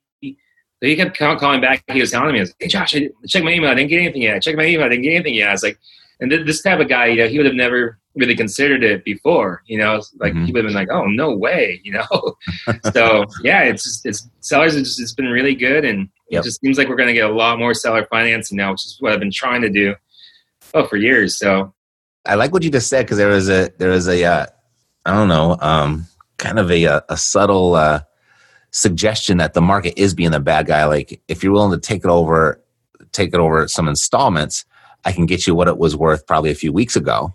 he 0.80 0.96
kept 0.96 1.16
calling 1.16 1.60
back. 1.60 1.82
He 1.90 2.00
was 2.00 2.10
telling 2.10 2.32
me, 2.32 2.40
was, 2.40 2.54
"Hey 2.58 2.68
Josh, 2.68 2.94
I 2.94 3.08
checked 3.26 3.44
my 3.44 3.52
email. 3.52 3.70
I 3.70 3.74
didn't 3.74 3.90
get 3.90 4.00
anything 4.00 4.22
yet. 4.22 4.42
Check 4.42 4.56
my 4.56 4.66
email. 4.66 4.84
I 4.84 4.90
didn't 4.90 5.02
get 5.02 5.14
anything 5.14 5.34
yet." 5.34 5.48
I 5.48 5.52
was 5.52 5.62
like, 5.62 5.78
and 6.20 6.30
this 6.30 6.62
type 6.62 6.80
of 6.80 6.88
guy, 6.88 7.06
you 7.06 7.16
know, 7.16 7.28
he 7.28 7.38
would 7.38 7.46
have 7.46 7.54
never 7.54 7.98
really 8.14 8.36
considered 8.36 8.84
it 8.84 9.04
before. 9.04 9.62
You 9.66 9.78
know, 9.78 10.02
like 10.18 10.32
mm-hmm. 10.32 10.44
he 10.44 10.52
would 10.52 10.64
have 10.64 10.68
been 10.68 10.76
like, 10.76 10.90
"Oh 10.90 11.06
no 11.06 11.34
way," 11.36 11.80
you 11.84 11.92
know. 11.92 12.36
so 12.92 13.24
yeah, 13.42 13.62
it's 13.62 13.84
just, 13.84 14.06
it's 14.06 14.28
sellers. 14.40 14.76
It's, 14.76 14.90
just, 14.90 15.00
it's 15.00 15.14
been 15.14 15.26
really 15.26 15.54
good, 15.54 15.84
and 15.84 16.08
yep. 16.30 16.42
it 16.42 16.44
just 16.44 16.60
seems 16.60 16.78
like 16.78 16.88
we're 16.88 16.96
going 16.96 17.08
to 17.08 17.14
get 17.14 17.28
a 17.28 17.34
lot 17.34 17.58
more 17.58 17.74
seller 17.74 18.06
financing 18.10 18.56
now, 18.56 18.72
which 18.72 18.84
is 18.86 18.96
what 19.00 19.12
I've 19.12 19.20
been 19.20 19.32
trying 19.32 19.62
to 19.62 19.70
do 19.70 19.94
oh 20.74 20.86
for 20.86 20.96
years. 20.96 21.38
So 21.38 21.72
I 22.24 22.34
like 22.34 22.52
what 22.52 22.62
you 22.62 22.70
just 22.70 22.88
said 22.88 23.04
because 23.04 23.18
there 23.18 23.28
was 23.28 23.48
a 23.48 23.70
there 23.78 23.90
was 23.90 24.08
a 24.08 24.24
uh, 24.24 24.46
I 25.04 25.14
don't 25.14 25.28
know 25.28 25.56
um, 25.60 26.06
kind 26.38 26.58
of 26.58 26.70
a 26.70 27.02
a, 27.08 27.16
subtle 27.16 27.74
uh, 27.74 28.00
suggestion 28.70 29.38
that 29.38 29.54
the 29.54 29.60
market 29.60 29.94
is 29.98 30.14
being 30.14 30.34
a 30.34 30.40
bad 30.40 30.66
guy. 30.66 30.84
Like 30.86 31.20
if 31.28 31.42
you're 31.42 31.52
willing 31.52 31.78
to 31.78 31.86
take 31.86 32.04
it 32.04 32.10
over, 32.10 32.62
take 33.12 33.34
it 33.34 33.40
over 33.40 33.68
some 33.68 33.88
installments, 33.88 34.64
I 35.04 35.12
can 35.12 35.26
get 35.26 35.46
you 35.46 35.54
what 35.54 35.68
it 35.68 35.78
was 35.78 35.96
worth 35.96 36.26
probably 36.26 36.50
a 36.50 36.54
few 36.54 36.72
weeks 36.72 36.96
ago. 36.96 37.34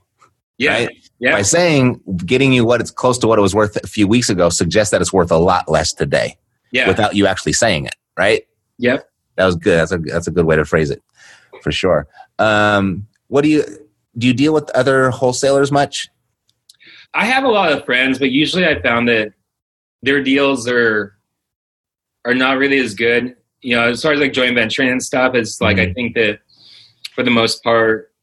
Yeah. 0.58 0.74
Right? 0.74 0.90
Yeah. 1.20 1.34
By 1.34 1.42
saying 1.42 2.02
getting 2.26 2.54
you 2.54 2.66
what 2.66 2.82
it's 2.82 2.92
close 2.92 3.18
to 3.20 3.28
what 3.28 3.40
it 3.40 3.42
was 3.42 3.56
worth 3.56 3.78
a 3.78 3.88
few 3.88 4.08
weeks 4.08 4.30
ago 4.30 4.50
suggests 4.50 4.92
that 4.92 5.02
it's 5.02 5.14
worth 5.14 5.32
a 5.32 5.38
lot 5.38 5.70
less 5.70 5.94
today. 5.94 6.38
Yeah. 6.72 6.88
Without 6.88 7.16
you 7.16 7.28
actually 7.28 7.54
saying 7.54 7.86
it, 7.86 7.96
right? 8.18 8.46
Yep. 8.78 9.10
That 9.36 9.46
was 9.46 9.56
good. 9.56 9.80
That's 9.80 9.92
a 9.92 9.98
that's 9.98 10.28
a 10.28 10.32
good 10.32 10.46
way 10.46 10.56
to 10.56 10.66
phrase 10.66 10.92
it, 10.92 11.02
for 11.62 11.72
sure. 11.72 12.08
Um, 12.38 13.08
what 13.28 13.42
do 13.42 13.50
you 13.50 13.64
do? 14.18 14.28
You 14.28 14.34
deal 14.34 14.54
with 14.54 14.70
other 14.72 15.10
wholesalers 15.12 15.72
much? 15.72 16.10
I 17.14 17.26
have 17.26 17.44
a 17.44 17.48
lot 17.48 17.72
of 17.72 17.86
friends, 17.86 18.20
but 18.20 18.32
usually 18.32 18.68
I 18.68 18.82
found 18.82 19.08
that 19.08 19.34
their 20.04 20.22
deals 20.22 20.68
are 20.68 21.16
are 22.26 22.36
not 22.36 22.58
really 22.58 22.80
as 22.80 22.94
good. 22.94 23.36
You 23.62 23.76
know, 23.76 23.90
as 23.90 24.02
far 24.02 24.14
as 24.14 24.20
like 24.20 24.34
joint 24.34 24.56
venturing 24.56 24.90
and 24.90 25.02
stuff, 25.02 25.36
it's 25.36 25.60
like 25.62 25.78
mm-hmm. 25.78 25.92
I 25.92 25.94
think 25.94 26.16
that 26.16 26.40
for 27.20 27.24
the 27.24 27.32
most 27.32 27.62
part, 27.66 28.14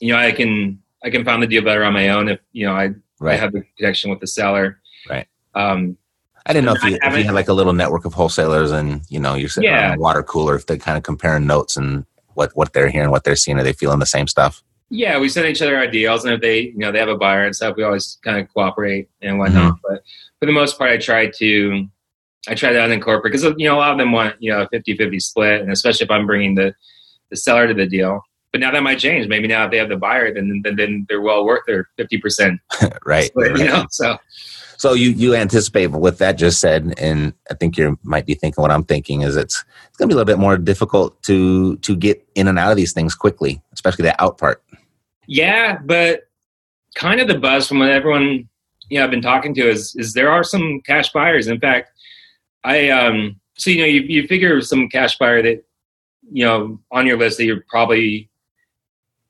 you 0.00 0.12
know, 0.12 0.18
I 0.18 0.32
can 0.32 0.82
I 1.02 1.08
can 1.08 1.24
find 1.24 1.42
the 1.42 1.46
deal 1.46 1.64
better 1.64 1.82
on 1.82 1.94
my 1.94 2.10
own 2.10 2.28
if 2.28 2.40
you 2.52 2.66
know 2.66 2.74
I 2.74 2.90
right. 3.20 3.32
I 3.32 3.36
have 3.38 3.52
the 3.52 3.64
connection 3.78 4.10
with 4.10 4.20
the 4.20 4.26
seller. 4.26 4.82
Right. 5.08 5.26
Um, 5.54 5.96
I 6.44 6.52
didn't 6.52 6.66
know 6.66 6.74
if 6.74 6.84
you, 6.84 6.98
if 7.02 7.16
you 7.16 7.24
had 7.24 7.34
like 7.34 7.48
a 7.48 7.54
little 7.54 7.72
network 7.72 8.04
of 8.04 8.12
wholesalers 8.12 8.70
and 8.70 9.00
you 9.08 9.18
know 9.18 9.34
you're 9.34 9.48
sitting 9.48 9.70
yeah. 9.70 9.88
around 9.88 9.96
a 9.96 10.00
water 10.02 10.22
cooler 10.22 10.56
if 10.56 10.66
they're 10.66 10.76
kind 10.76 10.98
of 10.98 11.04
comparing 11.04 11.46
notes 11.46 11.78
and 11.78 12.04
what 12.34 12.54
what 12.54 12.74
they're 12.74 12.90
hearing, 12.90 13.10
what 13.10 13.24
they're 13.24 13.34
seeing, 13.34 13.58
are 13.58 13.62
they 13.62 13.72
feeling 13.72 13.98
the 13.98 14.04
same 14.04 14.26
stuff? 14.26 14.62
Yeah, 14.90 15.18
we 15.18 15.30
send 15.30 15.46
each 15.46 15.62
other 15.62 15.78
our 15.78 15.86
deals, 15.86 16.26
and 16.26 16.34
if 16.34 16.42
they 16.42 16.60
you 16.60 16.76
know 16.76 16.92
they 16.92 16.98
have 16.98 17.08
a 17.08 17.16
buyer 17.16 17.46
and 17.46 17.56
stuff, 17.56 17.76
we 17.78 17.82
always 17.82 18.18
kind 18.22 18.38
of 18.38 18.52
cooperate 18.52 19.08
and 19.22 19.38
whatnot. 19.38 19.72
Mm-hmm. 19.72 19.80
But 19.88 20.02
for 20.38 20.44
the 20.44 20.52
most 20.52 20.76
part, 20.76 20.90
I 20.90 20.98
try 20.98 21.30
to 21.30 21.86
I 22.46 22.54
try 22.54 22.72
to 22.72 22.78
unincorporate 22.78 23.22
because 23.22 23.44
you 23.56 23.66
know 23.66 23.76
a 23.76 23.80
lot 23.80 23.92
of 23.92 23.96
them 23.96 24.12
want 24.12 24.36
you 24.38 24.52
know 24.52 24.60
a 24.60 24.68
50-50 24.68 25.22
split, 25.22 25.62
and 25.62 25.72
especially 25.72 26.04
if 26.04 26.10
I'm 26.10 26.26
bringing 26.26 26.56
the 26.56 26.74
the 27.30 27.36
seller 27.36 27.66
to 27.66 27.74
the 27.74 27.86
deal. 27.86 28.20
But 28.52 28.60
now 28.60 28.70
that 28.70 28.82
might 28.82 28.98
change. 28.98 29.28
Maybe 29.28 29.46
now 29.46 29.66
if 29.66 29.70
they 29.70 29.76
have 29.78 29.90
the 29.90 29.96
buyer, 29.96 30.32
then 30.32 30.62
then, 30.64 30.76
then 30.76 31.06
they're 31.08 31.20
well 31.20 31.44
worth 31.44 31.62
their 31.66 31.88
fifty 31.96 32.18
percent. 32.18 32.60
right. 33.04 33.30
Right. 33.34 33.56
You 33.56 33.64
know. 33.64 33.86
So. 33.90 34.18
So 34.78 34.92
you 34.92 35.10
you 35.10 35.34
anticipate 35.34 35.88
with 35.88 36.18
that 36.18 36.38
just 36.38 36.60
said, 36.60 36.94
and 36.98 37.34
I 37.50 37.54
think 37.54 37.76
you 37.76 37.98
might 38.04 38.26
be 38.26 38.34
thinking 38.34 38.62
what 38.62 38.70
I'm 38.70 38.84
thinking 38.84 39.22
is 39.22 39.34
it's 39.34 39.64
it's 39.88 39.96
going 39.96 40.08
to 40.08 40.12
be 40.12 40.14
a 40.14 40.16
little 40.16 40.24
bit 40.24 40.38
more 40.38 40.56
difficult 40.56 41.20
to 41.24 41.76
to 41.78 41.96
get 41.96 42.24
in 42.36 42.46
and 42.46 42.60
out 42.60 42.70
of 42.70 42.76
these 42.76 42.92
things 42.92 43.16
quickly, 43.16 43.60
especially 43.72 44.04
the 44.04 44.22
out 44.22 44.38
part. 44.38 44.62
Yeah, 45.26 45.78
but 45.84 46.28
kind 46.94 47.20
of 47.20 47.26
the 47.26 47.38
buzz 47.38 47.66
from 47.66 47.80
what 47.80 47.90
everyone 47.90 48.48
you 48.88 48.98
know 48.98 49.04
I've 49.04 49.10
been 49.10 49.20
talking 49.20 49.52
to 49.54 49.68
is 49.68 49.96
is 49.96 50.12
there 50.12 50.30
are 50.30 50.44
some 50.44 50.80
cash 50.86 51.12
buyers. 51.12 51.48
In 51.48 51.58
fact, 51.58 51.90
I 52.62 52.90
um 52.90 53.40
so 53.56 53.70
you 53.70 53.78
know 53.80 53.84
you 53.84 54.02
you 54.02 54.28
figure 54.28 54.60
some 54.60 54.88
cash 54.88 55.18
buyer 55.18 55.42
that 55.42 55.64
you 56.30 56.44
know 56.44 56.80
on 56.90 57.06
your 57.06 57.18
list 57.18 57.38
that 57.38 57.44
you're 57.44 57.64
probably 57.68 58.30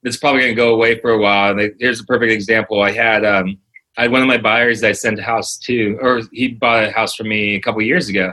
that's 0.02 0.16
probably 0.16 0.40
going 0.40 0.52
to 0.52 0.56
go 0.56 0.72
away 0.72 0.98
for 1.00 1.10
a 1.10 1.18
while. 1.18 1.56
Like, 1.56 1.76
here's 1.78 2.00
a 2.00 2.04
perfect 2.04 2.32
example. 2.32 2.82
I 2.82 2.92
had 2.92 3.24
um, 3.24 3.58
I 3.96 4.02
had 4.02 4.12
one 4.12 4.22
of 4.22 4.28
my 4.28 4.38
buyers 4.38 4.80
that 4.80 4.88
I 4.88 4.92
sent 4.92 5.18
a 5.18 5.22
house 5.22 5.58
to, 5.58 5.98
or 6.00 6.22
he 6.32 6.48
bought 6.48 6.84
a 6.84 6.90
house 6.92 7.14
from 7.14 7.28
me 7.28 7.56
a 7.56 7.60
couple 7.60 7.82
years 7.82 8.08
ago. 8.08 8.32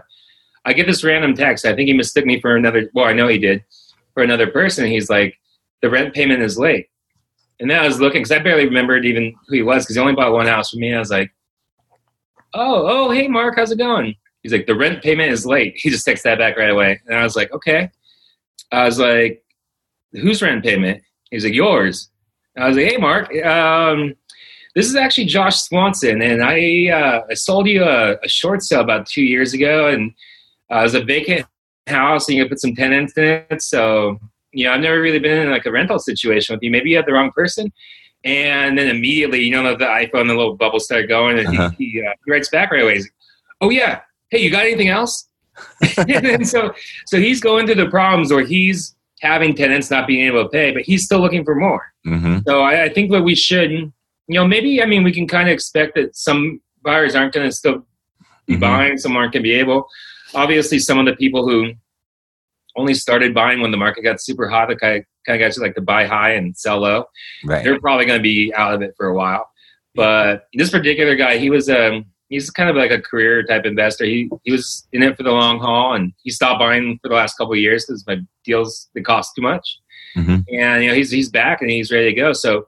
I 0.63 0.74
get 0.74 0.88
this 0.88 1.03
random 1.03 1.34
text. 1.34 1.65
I 1.65 1.75
think 1.75 1.88
he 1.88 1.93
mistook 1.93 2.25
me 2.25 2.39
for 2.39 2.55
another. 2.55 2.89
Well, 2.93 3.05
I 3.05 3.13
know 3.13 3.27
he 3.27 3.38
did 3.38 3.63
for 4.13 4.24
another 4.24 4.48
person. 4.48 4.88
He's 4.88 5.10
like, 5.10 5.36
the 5.81 5.89
rent 5.89 6.13
payment 6.13 6.41
is 6.41 6.57
late. 6.57 6.88
And 7.60 7.69
then 7.69 7.79
I 7.79 7.88
was 7.88 8.00
looking 8.01 8.22
because 8.22 8.31
I 8.31 8.39
barely 8.39 8.65
remembered 8.65 9.05
even 9.05 9.34
who 9.48 9.55
he 9.55 9.62
was 9.62 9.84
because 9.84 9.95
he 9.95 10.01
only 10.01 10.13
bought 10.15 10.34
one 10.34 10.48
house 10.48 10.72
from 10.72 10.81
me. 10.81 10.93
I 10.93 11.00
was 11.00 11.12
like, 11.12 11.31
oh, 12.53 12.86
oh, 12.88 13.12
hey, 13.12 13.27
Mark, 13.27 13.55
how's 13.57 13.72
it 13.72 13.77
going? 13.77 14.15
He's 14.43 14.51
like, 14.51 14.67
the 14.67 14.75
rent 14.75 15.01
payment 15.01 15.31
is 15.31 15.45
late. 15.45 15.75
He 15.81 15.89
just 15.89 16.05
texted 16.05 16.24
that 16.24 16.38
back 16.38 16.57
right 16.57 16.69
away. 16.69 17.00
And 17.07 17.17
I 17.17 17.24
was 17.24 17.36
like, 17.36 17.51
okay. 17.51 17.89
I 18.71 18.85
was 18.85 19.00
like, 19.00 19.43
whose 20.13 20.41
rent 20.41 20.63
payment? 20.63 21.01
He's 21.31 21.43
like, 21.43 21.53
yours. 21.53 22.09
I 22.57 22.67
was 22.67 22.77
like, 22.77 22.88
hey, 22.88 22.97
Mark, 22.97 23.35
um, 23.45 24.15
this 24.75 24.88
is 24.88 24.95
actually 24.95 25.25
Josh 25.25 25.62
Swanson, 25.62 26.21
and 26.21 26.43
I 26.43 26.89
uh, 26.89 27.21
I 27.29 27.33
sold 27.33 27.67
you 27.67 27.83
a, 27.83 28.17
a, 28.21 28.27
short 28.27 28.62
sale 28.62 28.81
about 28.81 29.05
two 29.05 29.24
years 29.24 29.53
ago, 29.53 29.88
and 29.88 30.13
uh, 30.71 30.79
it 30.79 30.83
was 30.83 30.95
a 30.95 31.03
vacant 31.03 31.45
house, 31.88 32.27
and 32.27 32.38
you 32.38 32.47
put 32.47 32.59
some 32.59 32.75
tenants 32.75 33.17
in 33.17 33.45
it. 33.50 33.62
So 33.62 34.19
you 34.51 34.65
know, 34.65 34.74
I've 34.74 34.81
never 34.81 35.01
really 35.01 35.19
been 35.19 35.38
in 35.38 35.51
like 35.51 35.65
a 35.65 35.71
rental 35.71 36.00
situation 36.00 36.55
with 36.55 36.63
you. 36.63 36.71
Maybe 36.71 36.89
you 36.89 36.95
had 36.95 37.05
the 37.05 37.13
wrong 37.13 37.31
person. 37.31 37.71
And 38.24 38.77
then 38.77 38.88
immediately, 38.88 39.41
you 39.41 39.51
know, 39.51 39.77
the 39.77 39.85
iPhone, 39.85 40.27
the 40.27 40.33
little 40.33 40.55
bubble 40.55 40.79
started 40.79 41.07
going, 41.07 41.38
and 41.38 41.47
uh-huh. 41.47 41.69
he, 41.77 41.91
he, 41.91 42.01
uh, 42.01 42.12
he 42.25 42.31
writes 42.31 42.50
back 42.50 42.71
right 42.71 42.81
away. 42.81 42.95
He's 42.95 43.03
like, 43.03 43.13
"Oh 43.62 43.69
yeah, 43.69 44.01
hey, 44.29 44.39
you 44.39 44.50
got 44.50 44.65
anything 44.65 44.88
else?" 44.88 45.29
and 46.07 46.47
so, 46.47 46.74
so 47.05 47.19
he's 47.19 47.39
going 47.39 47.65
through 47.65 47.75
the 47.75 47.89
problems, 47.89 48.31
or 48.31 48.41
he's 48.41 48.95
having 49.21 49.55
tenants 49.55 49.89
not 49.89 50.07
being 50.07 50.25
able 50.25 50.43
to 50.43 50.50
pay, 50.50 50.71
but 50.71 50.83
he's 50.83 51.03
still 51.03 51.19
looking 51.19 51.43
for 51.43 51.55
more. 51.55 51.93
Mm-hmm. 52.05 52.39
So 52.47 52.62
I, 52.62 52.83
I, 52.83 52.89
think 52.89 53.12
what 53.12 53.24
we 53.24 53.35
should, 53.35 53.71
you 53.71 53.91
know, 54.27 54.45
maybe 54.45 54.81
I 54.81 54.85
mean 54.85 55.03
we 55.03 55.12
can 55.12 55.27
kind 55.27 55.47
of 55.47 55.53
expect 55.53 55.95
that 55.95 56.15
some 56.15 56.62
buyers 56.83 57.15
aren't 57.15 57.33
going 57.33 57.50
to 57.50 57.55
still 57.55 57.85
be 58.45 58.53
mm-hmm. 58.53 58.62
buying, 58.62 58.97
some 58.97 59.15
aren't 59.15 59.33
going 59.33 59.43
to 59.43 59.50
be 59.50 59.55
able. 59.55 59.88
Obviously, 60.33 60.79
some 60.79 61.00
of 61.00 61.05
the 61.05 61.15
people 61.15 61.47
who 61.47 61.71
only 62.75 62.93
started 62.93 63.33
buying 63.33 63.62
when 63.62 63.71
the 63.71 63.77
market 63.77 64.03
got 64.03 64.21
super 64.21 64.50
hot, 64.50 64.67
the 64.67 64.75
kind 64.75 64.97
of, 64.97 65.05
kind 65.25 65.41
of 65.41 65.45
guys 65.45 65.55
who 65.55 65.63
like 65.63 65.75
to 65.75 65.81
buy 65.81 66.05
high 66.05 66.31
and 66.31 66.55
sell 66.55 66.79
low, 66.79 67.05
right. 67.45 67.63
they're 67.63 67.79
probably 67.79 68.05
going 68.05 68.19
to 68.19 68.24
be 68.24 68.53
out 68.53 68.74
of 68.74 68.81
it 68.81 68.93
for 68.97 69.07
a 69.07 69.15
while. 69.15 69.50
But 69.95 70.47
this 70.53 70.71
particular 70.71 71.15
guy, 71.15 71.38
he 71.38 71.50
was 71.50 71.69
um, 71.69 72.05
he's 72.29 72.50
kind 72.50 72.70
of 72.70 72.75
like 72.75 72.91
a 72.91 73.01
career 73.01 73.44
type 73.44 73.65
investor. 73.65 74.05
He 74.05 74.29
he 74.44 74.51
was 74.51 74.88
in 74.91 75.03
it 75.03 75.17
for 75.17 75.24
the 75.24 75.32
long 75.32 75.60
haul, 75.60 75.94
and 75.94 76.13
he 76.24 76.32
stopped 76.32 76.60
buying 76.60 77.00
for 77.01 77.10
the 77.10 77.15
last 77.15 77.38
couple 77.38 77.53
of 77.53 77.60
years 77.60 77.86
because 77.86 78.05
my 78.08 78.17
deals 78.44 78.89
they 78.94 79.01
cost 79.01 79.34
too 79.36 79.41
much. 79.41 79.79
Mm-hmm. 80.17 80.36
And 80.60 80.84
you 80.84 80.89
know 80.89 80.96
he's 80.96 81.12
he's 81.12 81.29
back 81.29 81.62
and 81.62 81.70
he's 81.70 81.91
ready 81.91 82.13
to 82.13 82.20
go. 82.20 82.34
So 82.34 82.67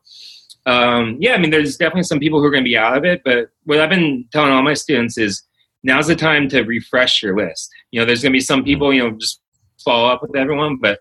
um, 0.65 1.17
yeah, 1.19 1.33
I 1.33 1.37
mean 1.37 1.51
there's 1.51 1.77
definitely 1.77 2.03
some 2.03 2.19
people 2.19 2.39
who 2.39 2.45
are 2.45 2.51
going 2.51 2.63
to 2.63 2.69
be 2.69 2.77
out 2.77 2.97
of 2.97 3.05
it. 3.05 3.21
But 3.23 3.49
what 3.63 3.79
I've 3.79 3.89
been 3.89 4.25
telling 4.31 4.51
all 4.51 4.63
my 4.63 4.73
students 4.73 5.17
is 5.17 5.43
now's 5.83 6.07
the 6.07 6.15
time 6.15 6.49
to 6.49 6.63
refresh 6.63 7.23
your 7.23 7.37
list. 7.37 7.69
You 7.91 7.99
know, 7.99 8.05
there's 8.05 8.21
going 8.21 8.33
to 8.33 8.37
be 8.37 8.41
some 8.41 8.63
people 8.63 8.93
you 8.93 9.03
know 9.03 9.17
just 9.17 9.41
follow 9.83 10.09
up 10.09 10.21
with 10.21 10.35
everyone, 10.35 10.77
but 10.81 10.99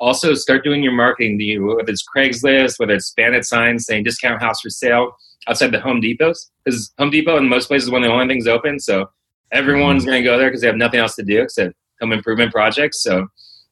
also 0.00 0.34
start 0.34 0.64
doing 0.64 0.82
your 0.82 0.92
marketing. 0.92 1.40
You, 1.40 1.64
whether 1.64 1.90
it's 1.90 2.04
Craigslist, 2.16 2.78
whether 2.78 2.94
it's 2.94 3.12
bandit 3.16 3.44
signs 3.44 3.86
saying 3.86 4.04
discount 4.04 4.42
house 4.42 4.60
for 4.60 4.70
sale 4.70 5.12
outside 5.48 5.72
the 5.72 5.80
Home 5.80 6.00
Depots, 6.00 6.50
because 6.64 6.92
Home 6.98 7.10
Depot 7.10 7.36
in 7.36 7.48
most 7.48 7.68
places 7.68 7.86
is 7.86 7.90
one 7.90 8.02
of 8.02 8.08
the 8.08 8.12
only 8.12 8.26
things 8.26 8.46
open. 8.46 8.78
So 8.78 9.08
everyone's 9.52 10.02
Mm-hmm. 10.02 10.10
going 10.10 10.22
to 10.22 10.28
go 10.28 10.38
there 10.38 10.48
because 10.48 10.60
they 10.60 10.66
have 10.66 10.76
nothing 10.76 11.00
else 11.00 11.14
to 11.16 11.22
do 11.22 11.40
except 11.40 11.74
home 12.00 12.12
improvement 12.12 12.52
projects. 12.52 13.02
So 13.02 13.26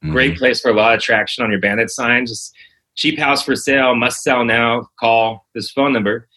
Mhm. 0.05 0.13
great 0.13 0.37
place 0.37 0.61
for 0.61 0.71
a 0.71 0.75
lot 0.75 0.95
of 0.95 1.01
traction 1.01 1.45
on 1.45 1.51
your 1.51 1.61
bandit 1.61 1.91
sign. 1.91 2.27
Just 2.27 2.55
cheap 2.95 3.19
house 3.19 3.43
for 3.43 3.55
sale, 3.55 3.95
must 3.95 4.23
sell 4.23 4.45
now. 4.45 4.89
Call 4.99 5.47
this 5.55 5.71
phone 5.71 5.93
number, 5.93 6.29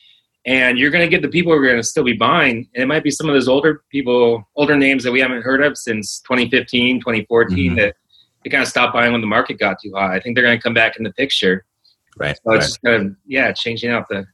and 0.46 0.78
you're 0.78 0.92
going 0.92 1.04
to 1.04 1.10
get 1.10 1.22
the 1.22 1.28
people 1.30 1.52
who 1.54 1.60
are 1.60 1.66
going 1.66 1.78
to 1.78 1.84
still 1.84 2.04
be 2.04 2.14
buying. 2.14 2.68
And 2.74 2.84
it 2.84 2.88
might 2.88 3.04
be 3.04 3.12
some 3.12 3.28
of 3.30 3.34
those 3.36 3.48
older 3.48 3.84
people, 3.92 4.48
older 4.56 4.76
names 4.78 5.04
that 5.04 5.12
we 5.12 5.20
haven't 5.22 5.42
heard 5.42 5.62
of 5.64 5.78
since 5.78 6.22
2015, 6.22 7.00
2014 7.00 7.74
Mhm. 7.74 7.76
that 7.78 7.96
they 8.44 8.50
kind 8.50 8.62
of 8.64 8.70
stopped 8.70 8.94
buying 8.94 9.12
when 9.12 9.22
the 9.22 9.28
market 9.28 9.58
got 9.60 9.78
too 9.82 9.92
high. 9.96 10.16
I 10.16 10.20
think 10.20 10.36
they're 10.36 10.46
going 10.46 10.58
to 10.58 10.62
come 10.64 10.74
back 10.74 10.96
in 10.98 11.04
the 11.04 11.12
picture. 11.14 11.66
Right. 12.18 12.36
So 12.38 12.42
right. 12.46 12.58
it's 12.58 12.68
just 12.68 12.82
kind 12.82 13.06
of 13.08 13.16
yeah, 13.26 13.52
changing 13.52 13.92
out 13.92 14.08
the 14.10 14.26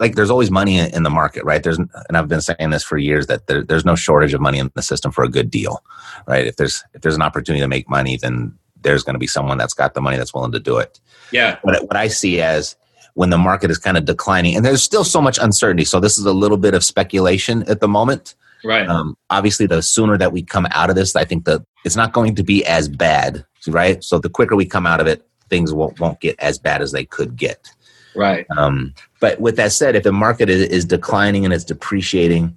like 0.00 0.14
there's 0.14 0.30
always 0.30 0.50
money 0.50 0.78
in 0.78 1.02
the 1.02 1.10
market, 1.10 1.44
right? 1.44 1.62
There's 1.62 1.78
and 1.78 2.16
I've 2.16 2.26
been 2.26 2.40
saying 2.40 2.70
this 2.70 2.82
for 2.82 2.96
years 2.96 3.26
that 3.26 3.46
there, 3.46 3.62
there's 3.62 3.84
no 3.84 3.94
shortage 3.94 4.32
of 4.32 4.40
money 4.40 4.58
in 4.58 4.70
the 4.74 4.82
system 4.82 5.12
for 5.12 5.22
a 5.22 5.28
good 5.28 5.50
deal, 5.50 5.84
right? 6.26 6.46
If 6.46 6.56
there's 6.56 6.82
if 6.94 7.02
there's 7.02 7.14
an 7.14 7.22
opportunity 7.22 7.60
to 7.60 7.68
make 7.68 7.88
money, 7.88 8.16
then 8.16 8.58
there's 8.80 9.02
going 9.04 9.14
to 9.14 9.20
be 9.20 9.26
someone 9.26 9.58
that's 9.58 9.74
got 9.74 9.92
the 9.92 10.00
money 10.00 10.16
that's 10.16 10.32
willing 10.32 10.52
to 10.52 10.58
do 10.58 10.78
it. 10.78 10.98
yeah 11.30 11.58
What 11.62 11.82
what 11.84 11.96
I 11.96 12.08
see 12.08 12.40
as 12.40 12.76
when 13.14 13.30
the 13.30 13.38
market 13.38 13.70
is 13.70 13.78
kind 13.78 13.96
of 13.96 14.06
declining, 14.06 14.56
and 14.56 14.64
there's 14.64 14.82
still 14.82 15.04
so 15.04 15.20
much 15.20 15.38
uncertainty. 15.38 15.84
So 15.84 16.00
this 16.00 16.18
is 16.18 16.24
a 16.24 16.32
little 16.32 16.56
bit 16.56 16.74
of 16.74 16.82
speculation 16.82 17.62
at 17.68 17.80
the 17.80 17.88
moment. 17.88 18.34
right 18.64 18.88
Um, 18.88 19.16
obviously, 19.28 19.66
the 19.66 19.82
sooner 19.82 20.16
that 20.16 20.32
we 20.32 20.42
come 20.42 20.66
out 20.70 20.88
of 20.88 20.96
this, 20.96 21.14
I 21.14 21.26
think 21.26 21.44
that 21.44 21.62
it's 21.84 21.96
not 21.96 22.12
going 22.14 22.34
to 22.36 22.42
be 22.42 22.64
as 22.64 22.88
bad, 22.88 23.44
right? 23.68 24.02
So 24.02 24.18
the 24.18 24.30
quicker 24.30 24.56
we 24.56 24.64
come 24.64 24.86
out 24.86 25.00
of 25.00 25.06
it, 25.06 25.26
things 25.50 25.74
won't 25.74 26.00
won't 26.00 26.20
get 26.20 26.36
as 26.38 26.58
bad 26.58 26.80
as 26.80 26.92
they 26.92 27.04
could 27.04 27.36
get. 27.36 27.68
Right 28.14 28.46
Um, 28.56 28.94
but 29.20 29.40
with 29.40 29.56
that 29.56 29.72
said, 29.72 29.96
if 29.96 30.02
the 30.02 30.12
market 30.12 30.48
is, 30.48 30.62
is 30.68 30.84
declining 30.84 31.44
and 31.44 31.54
it's 31.54 31.64
depreciating, 31.64 32.56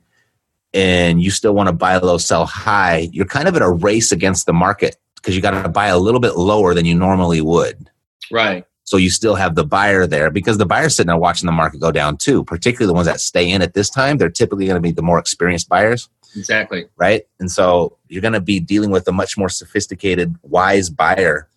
and 0.74 1.22
you 1.22 1.30
still 1.30 1.54
want 1.54 1.68
to 1.68 1.74
buy 1.74 1.98
low, 1.98 2.18
sell 2.18 2.46
high, 2.46 3.10
you're 3.12 3.26
kind 3.26 3.48
of 3.48 3.56
in 3.56 3.62
a 3.62 3.72
race 3.72 4.12
against 4.12 4.46
the 4.46 4.54
market 4.54 4.96
because 5.16 5.36
you 5.36 5.42
got 5.42 5.62
to 5.62 5.70
buy 5.70 5.88
a 5.88 5.98
little 5.98 6.20
bit 6.20 6.36
lower 6.36 6.74
than 6.74 6.86
you 6.86 6.96
normally 6.96 7.42
would. 7.42 7.90
right 8.32 8.66
So 8.86 8.98
you 8.98 9.10
still 9.10 9.36
have 9.36 9.56
the 9.56 9.64
buyer 9.64 10.08
there 10.08 10.30
because 10.30 10.58
the 10.58 10.66
buyer's 10.66 10.96
sitting 10.96 11.08
there 11.08 11.18
watching 11.18 11.46
the 11.46 11.54
market 11.54 11.80
go 11.80 11.92
down 11.92 12.18
too. 12.18 12.44
Particularly 12.44 12.88
the 12.88 12.94
ones 12.94 13.08
that 13.08 13.22
stay 13.22 13.50
in 13.50 13.62
at 13.62 13.74
this 13.74 13.90
time, 13.90 14.18
they're 14.18 14.30
typically 14.30 14.66
going 14.66 14.76
to 14.76 14.82
be 14.82 14.92
the 14.92 15.02
more 15.02 15.20
experienced 15.20 15.70
buyers, 15.70 16.10
exactly 16.36 16.88
right? 16.98 17.24
And 17.40 17.52
so 17.52 17.98
you're 18.08 18.22
going 18.22 18.34
to 18.34 18.42
be 18.42 18.60
dealing 18.60 18.90
with 18.90 19.08
a 19.08 19.12
much 19.12 19.38
more 19.38 19.50
sophisticated, 19.50 20.36
wise 20.42 20.90
buyer, 20.90 21.48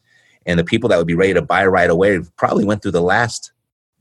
and 0.44 0.58
the 0.58 0.64
people 0.64 0.88
that 0.90 0.98
would 0.98 1.06
be 1.06 1.14
ready 1.14 1.34
to 1.34 1.42
buy 1.42 1.66
right 1.66 1.90
away 1.90 2.20
probably 2.36 2.64
went 2.64 2.82
through 2.82 2.92
the 2.92 3.02
last 3.02 3.50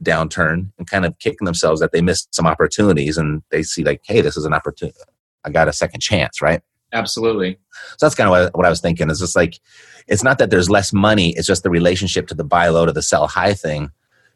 downturn 0.03 0.71
and 0.77 0.87
kind 0.89 1.05
of 1.05 1.17
kicking 1.19 1.45
themselves 1.45 1.79
that 1.79 1.91
they 1.91 2.01
missed 2.01 2.33
some 2.35 2.45
opportunities 2.45 3.17
and 3.17 3.41
they 3.49 3.63
see 3.63 3.83
like 3.83 4.01
hey 4.05 4.19
this 4.21 4.35
is 4.35 4.43
an 4.45 4.53
opportunity 4.53 4.97
i 5.45 5.49
got 5.49 5.67
a 5.67 5.73
second 5.73 6.01
chance 6.01 6.41
right? 6.41 6.61
Absolutely. 6.93 7.57
So 7.97 8.05
that's 8.05 8.15
kind 8.15 8.27
of 8.27 8.31
what, 8.31 8.55
what 8.57 8.65
i 8.65 8.69
was 8.69 8.79
thinking. 8.79 9.09
It's 9.09 9.19
just 9.19 9.35
like 9.35 9.59
it's 10.07 10.23
not 10.23 10.37
that 10.37 10.49
there's 10.49 10.69
less 10.69 10.93
money 10.93 11.33
it's 11.35 11.47
just 11.47 11.63
the 11.63 11.69
relationship 11.69 12.27
to 12.27 12.35
the 12.35 12.43
buy 12.43 12.67
low 12.69 12.85
to 12.85 12.91
the 12.93 13.01
sell 13.01 13.27
high 13.27 13.53
thing. 13.53 13.89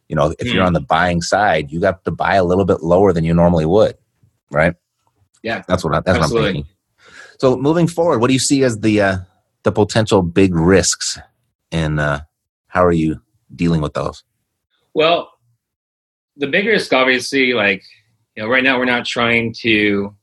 You 0.09 0.15
know 0.15 0.33
if 0.39 0.47
you're 0.47 0.63
Hmm. 0.63 0.67
on 0.67 0.73
the 0.73 0.81
buying 0.81 1.21
side 1.21 1.71
you 1.71 1.79
got 1.79 2.03
to 2.05 2.11
buy 2.11 2.35
a 2.35 2.43
little 2.43 2.65
bit 2.65 2.81
lower 2.81 3.13
than 3.13 3.23
you 3.23 3.33
normally 3.33 3.65
would 3.65 3.95
right? 4.51 4.73
Yeah. 5.43 5.63
that's 5.67 5.83
what 5.83 5.93
I, 5.93 5.99
that's 6.01 6.07
what 6.07 6.15
i'm 6.17 6.23
Absolutely. 6.23 6.53
thinking. 6.53 6.71
So 7.39 7.55
moving 7.57 7.87
forward 7.87 8.19
what 8.19 8.27
do 8.27 8.33
you 8.33 8.39
see 8.39 8.63
as 8.63 8.79
the 8.79 9.01
uh 9.01 9.17
the 9.63 9.71
potential 9.71 10.21
big 10.21 10.53
risks 10.55 11.19
and 11.71 11.99
uh 11.99 12.21
how 12.67 12.83
are 12.83 12.91
you 12.91 13.21
dealing 13.55 13.81
with 13.81 13.93
those? 13.93 14.23
Well, 14.93 15.31
the 16.39 16.47
big 16.47 16.65
risk, 16.65 16.91
obviously, 16.93 17.53
like 17.53 17.83
you 18.35 18.43
know, 18.43 18.49
right 18.49 18.63
now 18.63 18.77
we're 18.79 18.85
not 18.85 19.05
trying 19.05 19.53
to 19.61 20.15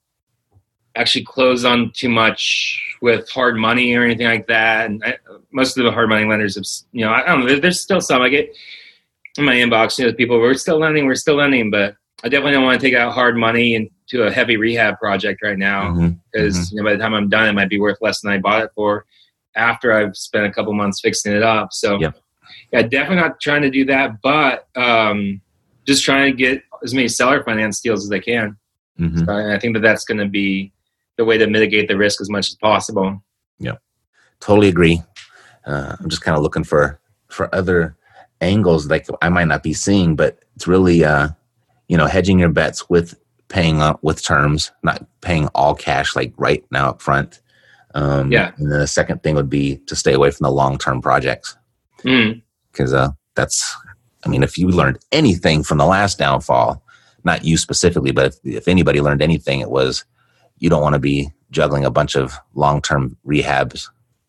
actually 0.96 1.24
close 1.24 1.64
on 1.64 1.92
too 1.94 2.08
much 2.08 2.82
with 3.02 3.28
hard 3.30 3.56
money 3.56 3.94
or 3.94 4.02
anything 4.02 4.26
like 4.26 4.46
that. 4.46 4.86
And 4.86 5.04
I, 5.04 5.16
most 5.52 5.76
of 5.76 5.84
the 5.84 5.90
hard 5.92 6.08
money 6.08 6.24
lenders 6.26 6.54
have, 6.56 6.64
you 6.92 7.04
know, 7.04 7.12
I 7.12 7.22
don't 7.26 7.40
know. 7.40 7.46
there- 7.46 7.60
There's 7.60 7.80
still 7.80 8.00
some 8.00 8.22
I 8.22 8.30
get 8.30 8.48
in 9.36 9.44
my 9.44 9.54
inbox. 9.56 9.98
You 9.98 10.06
know, 10.06 10.12
people 10.14 10.38
we're 10.40 10.54
still 10.54 10.78
lending, 10.78 11.04
we're 11.06 11.14
still 11.14 11.36
lending, 11.36 11.70
but 11.70 11.94
I 12.24 12.28
definitely 12.30 12.52
don't 12.52 12.64
want 12.64 12.80
to 12.80 12.86
take 12.86 12.94
out 12.96 13.12
hard 13.12 13.36
money 13.36 13.74
into 13.74 14.22
a 14.26 14.32
heavy 14.32 14.56
rehab 14.56 14.98
project 14.98 15.40
right 15.42 15.58
now 15.58 15.92
because 16.32 16.72
you 16.72 16.78
know, 16.78 16.84
by 16.84 16.92
the 16.94 16.98
time 16.98 17.12
I'm 17.12 17.28
done, 17.28 17.46
it 17.48 17.52
might 17.52 17.68
be 17.68 17.78
worth 17.78 17.98
less 18.00 18.22
than 18.22 18.32
I 18.32 18.38
bought 18.38 18.62
it 18.62 18.70
for 18.74 19.04
after 19.54 19.92
I've 19.92 20.16
spent 20.16 20.46
a 20.46 20.50
couple 20.52 20.72
months 20.72 21.00
fixing 21.02 21.32
it 21.34 21.42
up. 21.42 21.74
So, 21.74 22.00
Yep. 22.00 22.16
yeah, 22.72 22.82
definitely 22.82 23.16
not 23.16 23.38
trying 23.40 23.62
to 23.62 23.70
do 23.70 23.84
that, 23.86 24.22
but 24.22 24.66
um, 24.76 25.42
just 25.86 26.04
trying 26.04 26.30
to 26.30 26.36
get 26.36 26.62
as 26.82 26.92
many 26.94 27.08
seller 27.08 27.42
finance 27.44 27.80
deals 27.80 28.04
as 28.04 28.10
I 28.12 28.18
can. 28.18 28.56
Mhm. 28.98 29.24
So 29.26 29.32
I 29.32 29.54
I 29.54 29.58
think 29.58 29.74
that 29.74 29.80
that's 29.82 30.04
going 30.04 30.18
to 30.18 30.28
be 30.28 30.72
the 31.16 31.24
way 31.24 31.38
to 31.38 31.46
mitigate 31.46 31.88
the 31.88 31.96
risk 31.96 32.20
as 32.20 32.28
much 32.30 32.48
as 32.48 32.54
possible. 32.56 33.22
Yeah, 33.58 33.76
totally 34.40 34.68
agree. 34.68 35.02
Uh, 35.66 35.96
I'm 35.98 36.08
just 36.08 36.22
kind 36.22 36.36
of 36.36 36.42
looking 36.42 36.64
for 36.64 36.98
for 37.28 37.52
other 37.54 37.96
angles 38.40 38.86
like 38.88 39.06
I 39.22 39.28
might 39.30 39.48
not 39.48 39.62
be 39.62 39.72
seeing, 39.72 40.14
but 40.16 40.38
it's 40.54 40.66
really 40.66 41.04
uh, 41.04 41.28
you 41.88 41.96
know 41.96 42.06
hedging 42.06 42.38
your 42.38 42.50
bets 42.50 42.88
with 42.90 43.18
paying 43.48 43.80
up 43.80 43.98
with 44.02 44.22
terms, 44.24 44.72
not 44.82 45.06
paying 45.20 45.46
all 45.54 45.74
cash 45.74 46.16
like 46.16 46.32
right 46.36 46.64
now 46.70 46.88
up 46.90 47.00
front. 47.00 47.40
Um, 47.94 48.30
Yeah. 48.32 48.52
And 48.58 48.70
then 48.70 48.80
the 48.80 48.86
second 48.88 49.22
thing 49.22 49.36
would 49.36 49.48
be 49.48 49.76
to 49.86 49.94
stay 49.96 50.12
away 50.12 50.30
from 50.32 50.44
the 50.44 50.50
long 50.50 50.78
term 50.78 51.00
projects 51.00 51.56
Mm, 52.04 52.42
because 52.72 52.92
uh, 52.92 53.10
that's 53.36 53.74
I 54.26 54.28
mean 54.28 54.42
if 54.42 54.58
you 54.58 54.68
learned 54.68 54.98
anything 55.12 55.62
from 55.62 55.78
the 55.78 55.86
last 55.86 56.18
downfall, 56.18 56.82
not 57.24 57.44
you 57.44 57.56
specifically, 57.56 58.10
but 58.10 58.26
if, 58.26 58.34
if 58.44 58.68
anybody 58.68 59.00
learned 59.00 59.22
anything, 59.22 59.60
it 59.60 59.70
was 59.70 60.04
you 60.58 60.68
don't 60.68 60.82
want 60.82 60.94
to 60.94 60.98
be 60.98 61.30
juggling 61.50 61.84
a 61.84 61.90
bunch 61.90 62.16
of 62.16 62.34
long 62.54 62.82
term 62.82 63.16
rehabs 63.24 63.88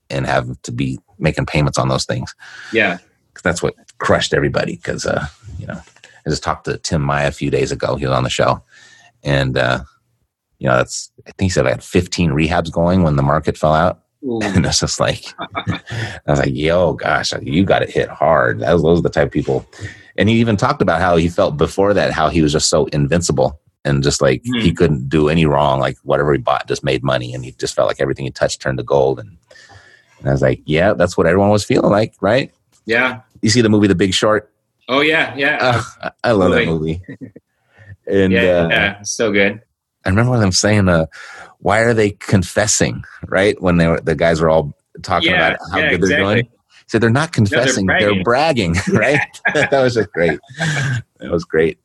and 0.10 0.26
have 0.26 0.62
to 0.62 0.72
be 0.72 1.00
making 1.18 1.46
payments 1.46 1.80
on 1.80 1.90
those 1.90 2.06
things. 2.06 2.36
yeah, 2.72 3.00
that's 3.44 3.64
what 3.64 3.74
crushed 3.98 4.34
everybody. 4.34 4.76
Because 4.76 5.06
uh, 5.06 5.26
you 5.58 5.66
know, 5.66 5.82
I 6.26 6.30
just 6.30 6.44
talked 6.44 6.66
to 6.66 6.78
Tim 6.78 7.02
Maya 7.02 7.28
a 7.28 7.32
few 7.32 7.50
days 7.50 7.72
ago. 7.72 7.96
He 7.96 8.06
was 8.06 8.16
on 8.16 8.24
the 8.24 8.30
show, 8.30 8.62
and 9.24 9.58
uh, 9.58 9.84
you 10.60 10.68
know, 10.68 10.78
that's 10.78 11.12
I 11.26 11.32
think 11.32 11.48
he 11.48 11.50
said 11.50 11.66
I 11.66 11.72
had 11.72 11.84
15 11.84 12.32
rehabs 12.32 12.72
going 12.72 13.04
when 13.04 13.16
the 13.16 13.24
market 13.24 13.58
fell 13.58 13.74
out, 13.74 14.02
Ooh, 14.28 14.40
and 14.42 14.66
it's 14.66 14.80
just 14.82 15.00
like 15.00 15.24
I 15.40 16.20
was 16.28 16.40
like, 16.40 16.54
"Yo, 16.54 16.94
gosh, 16.94 17.32
you 17.42 17.64
got 17.64 17.82
it 17.82 17.90
hit 17.90 18.10
hard." 18.10 18.60
That 18.60 18.74
was, 18.74 18.84
those 18.84 19.00
are 19.00 19.04
the 19.04 19.10
type 19.10 19.28
of 19.28 19.32
people. 19.32 19.66
And 20.18 20.28
he 20.30 20.36
even 20.40 20.58
talked 20.58 20.82
about 20.82 21.00
how 21.00 21.16
he 21.16 21.30
felt 21.30 21.58
before 21.58 21.94
that, 21.94 22.12
how 22.12 22.30
he 22.30 22.42
was 22.42 22.52
just 22.52 22.70
so 22.70 22.86
invincible 22.88 23.60
and 23.86 24.04
just 24.04 24.22
like 24.22 24.42
Hmm. 24.46 24.60
he 24.60 24.74
couldn't 24.74 25.08
do 25.10 25.30
any 25.30 25.46
wrong. 25.46 25.80
Like 25.80 25.98
whatever 26.04 26.34
he 26.34 26.40
bought 26.40 26.68
just 26.68 26.84
made 26.84 27.04
money, 27.04 27.34
and 27.34 27.46
he 27.46 27.52
just 27.54 27.76
felt 27.76 27.88
like 27.88 28.02
everything 28.02 28.26
he 28.26 28.32
touched 28.32 28.62
turned 28.62 28.80
to 28.80 28.84
gold. 28.84 29.20
And, 29.20 29.38
and 30.20 30.28
I 30.30 30.32
was 30.32 30.42
like, 30.42 30.62
"Yeah, 30.66 30.94
that's 30.94 31.16
what 31.18 31.26
everyone 31.28 31.50
was 31.50 31.64
feeling 31.64 31.92
like, 31.92 32.14
right?" 32.22 32.52
yeah. 32.86 33.22
You 33.42 33.50
see 33.50 33.62
the 33.62 33.70
movie 33.70 33.88
The 33.88 33.96
Big 33.96 34.14
Short? 34.16 34.52
Oh 34.90 35.02
yeah, 35.02 35.36
yeah, 35.38 35.58
Ugh, 35.62 35.86
I- 36.02 36.12
I 36.24 36.32
love 36.32 36.52
that 36.52 36.66
movie. 36.66 37.02
And 38.08 38.32
yeah, 38.34 38.40
uh, 38.42 38.68
yeah. 38.70 39.02
So 39.04 39.32
good. 39.32 39.62
I 40.08 40.10
remember 40.10 40.40
them 40.40 40.54
saying, 40.54 40.88
uh, 40.88 41.06
"Why 41.60 41.80
are 41.80 41.94
they 41.94 42.12
confessing?" 42.12 43.04
Right 43.28 43.62
when 43.62 43.78
they 43.78 43.88
were 43.88 44.00
the 44.00 44.16
guys 44.16 44.40
were 44.40 44.50
all 44.50 44.74
talking 45.04 45.32
Yeah, 45.32 45.50
about 45.50 45.60
how 45.72 45.80
yeah, 45.80 45.90
good 45.92 46.02
they're 46.02 46.18
doing. 46.18 46.50
So 46.88 46.98
they're 46.98 47.10
not 47.10 47.34
confessing; 47.34 47.86
they're 47.88 48.24
bragging, 48.24 48.76
right? 48.94 49.20
that 49.54 49.72
was 49.72 49.96
just 49.96 50.12
great. 50.14 50.40
That 51.20 51.30
was 51.30 51.44
great. 51.44 51.78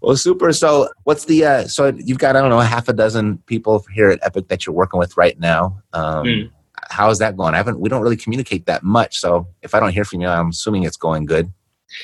Well, 0.00 0.16
super. 0.16 0.52
So, 0.52 0.88
what's 1.04 1.26
the? 1.26 1.44
Uh, 1.44 1.68
so 1.68 1.92
you've 1.96 2.18
got 2.18 2.34
I 2.34 2.40
don't 2.40 2.50
know 2.50 2.58
half 2.58 2.88
a 2.88 2.92
dozen 2.92 3.38
people 3.46 3.84
here 3.94 4.10
at 4.10 4.18
Epic 4.22 4.48
that 4.48 4.66
you're 4.66 4.74
working 4.74 4.98
with 4.98 5.16
right 5.16 5.38
now. 5.38 5.80
Um, 5.92 6.26
Mm. 6.26 6.50
How 6.90 7.08
is 7.10 7.20
that 7.20 7.36
going? 7.36 7.54
I 7.54 7.58
haven't. 7.58 7.78
We 7.78 7.88
don't 7.88 8.02
really 8.02 8.16
communicate 8.16 8.66
that 8.66 8.82
much. 8.82 9.18
So 9.18 9.46
if 9.62 9.74
I 9.74 9.80
don't 9.80 9.92
hear 9.92 10.04
from 10.04 10.20
you, 10.20 10.26
I'm 10.26 10.48
assuming 10.48 10.82
it's 10.82 10.96
going 10.96 11.24
good. 11.26 11.50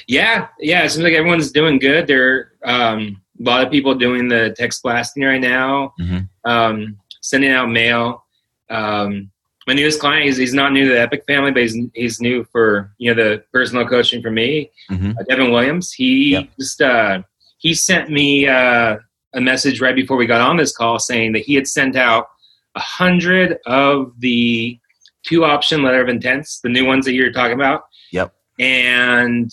Yeah, 0.07 0.47
yeah. 0.61 0.85
It 0.85 0.91
seems 0.91 1.03
like 1.03 1.15
everyone's 1.15 1.51
doing 1.51 1.79
good. 1.79 2.07
They're 2.07 2.53
um, 2.65 3.21
a 3.39 3.43
lot 3.43 3.65
of 3.65 3.71
people 3.71 3.95
doing 3.95 4.29
the 4.29 4.55
text 4.57 4.83
blasting 4.83 5.23
right 5.25 5.41
now, 5.41 5.95
Mhm. 6.01 6.29
um, 6.45 6.97
sending 7.21 7.51
out 7.51 7.71
mail. 7.71 8.25
Um, 8.71 9.31
my 9.67 9.75
newest 9.75 10.01
client, 10.01 10.25
he's, 10.25 10.37
he's 10.39 10.55
not 10.55 10.73
new 10.73 10.85
to 10.85 10.91
the 10.95 11.01
Epic 11.01 11.25
family, 11.27 11.51
but 11.51 11.63
he's, 11.63 11.77
he's 11.95 12.21
new 12.21 12.45
for 12.53 12.93
you 12.99 13.15
know 13.15 13.23
the 13.23 13.45
personal 13.53 13.87
coaching 13.87 14.23
for 14.23 14.31
me. 14.31 14.71
Mhm. 14.91 15.17
Uh, 15.19 15.23
Devin 15.29 15.51
Williams. 15.53 15.93
He 15.93 16.33
Yep. 16.33 16.49
just 16.59 16.81
uh, 16.83 17.23
he 17.59 17.75
sent 17.75 18.09
me 18.11 18.47
uh, 18.49 18.97
a 19.35 19.41
message 19.41 19.81
right 19.81 19.95
before 19.95 20.17
we 20.17 20.27
got 20.27 20.41
on 20.41 20.57
this 20.57 20.75
call 20.77 20.99
saying 20.99 21.33
that 21.33 21.43
he 21.43 21.55
had 21.55 21.67
sent 21.67 21.97
out 21.97 22.29
a 22.75 22.81
hundred 22.81 23.59
of 23.67 24.13
the 24.21 24.79
two 25.27 25.45
option 25.45 25.83
letter 25.83 26.01
of 26.01 26.09
intents, 26.09 26.61
the 26.61 26.69
new 26.71 26.87
ones 26.87 27.05
that 27.05 27.13
you're 27.13 27.33
talking 27.33 27.55
about 27.61 27.83
Yep. 28.13 28.33
and 28.59 29.51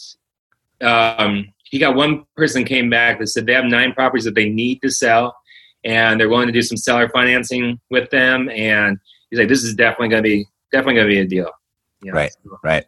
um, 0.82 1.48
he 1.66 1.78
got 1.80 1.96
one 1.96 2.26
person 2.38 2.64
came 2.64 2.90
back 2.90 3.20
that 3.20 3.28
said 3.28 3.46
they 3.46 3.54
have 3.54 3.66
nine 3.66 3.92
properties 3.94 4.24
that 4.26 4.36
they 4.36 4.50
need 4.50 4.82
to 4.82 4.90
sell 4.90 5.36
and 5.84 6.20
they're 6.20 6.30
willing 6.30 6.48
to 6.48 6.54
do 6.54 6.62
some 6.62 6.78
seller 6.78 7.10
financing 7.10 7.80
with 7.92 8.10
them 8.12 8.50
and 8.50 8.98
he's 9.30 9.40
like 9.40 9.50
this 9.50 9.64
is 9.64 9.74
definitely 9.76 10.10
going 10.10 10.24
to 10.24 10.28
be 10.30 10.46
definitely 10.72 10.96
going 10.96 11.08
to 11.08 11.14
be 11.14 11.20
a 11.20 11.26
deal 11.28 11.50
You 12.02 12.12
know, 12.12 12.18
Right. 12.18 12.32
so- 12.44 12.60
Right. 12.64 12.86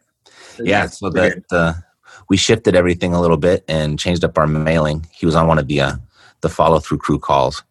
yeah, 0.59 0.85
so 0.87 1.09
that 1.11 1.43
uh, 1.51 1.73
we 2.29 2.37
shifted 2.37 2.75
everything 2.75 3.13
a 3.13 3.21
little 3.21 3.37
bit 3.37 3.63
and 3.67 3.97
changed 3.99 4.23
up 4.23 4.37
our 4.37 4.47
mailing. 4.47 5.05
He 5.11 5.25
was 5.25 5.35
on 5.35 5.47
one 5.47 5.57
of 5.59 5.67
the 5.67 5.81
uh, 5.81 5.93
the 6.41 6.49
follow 6.49 6.79
through 6.79 6.97
crew 6.99 7.19
calls, 7.19 7.63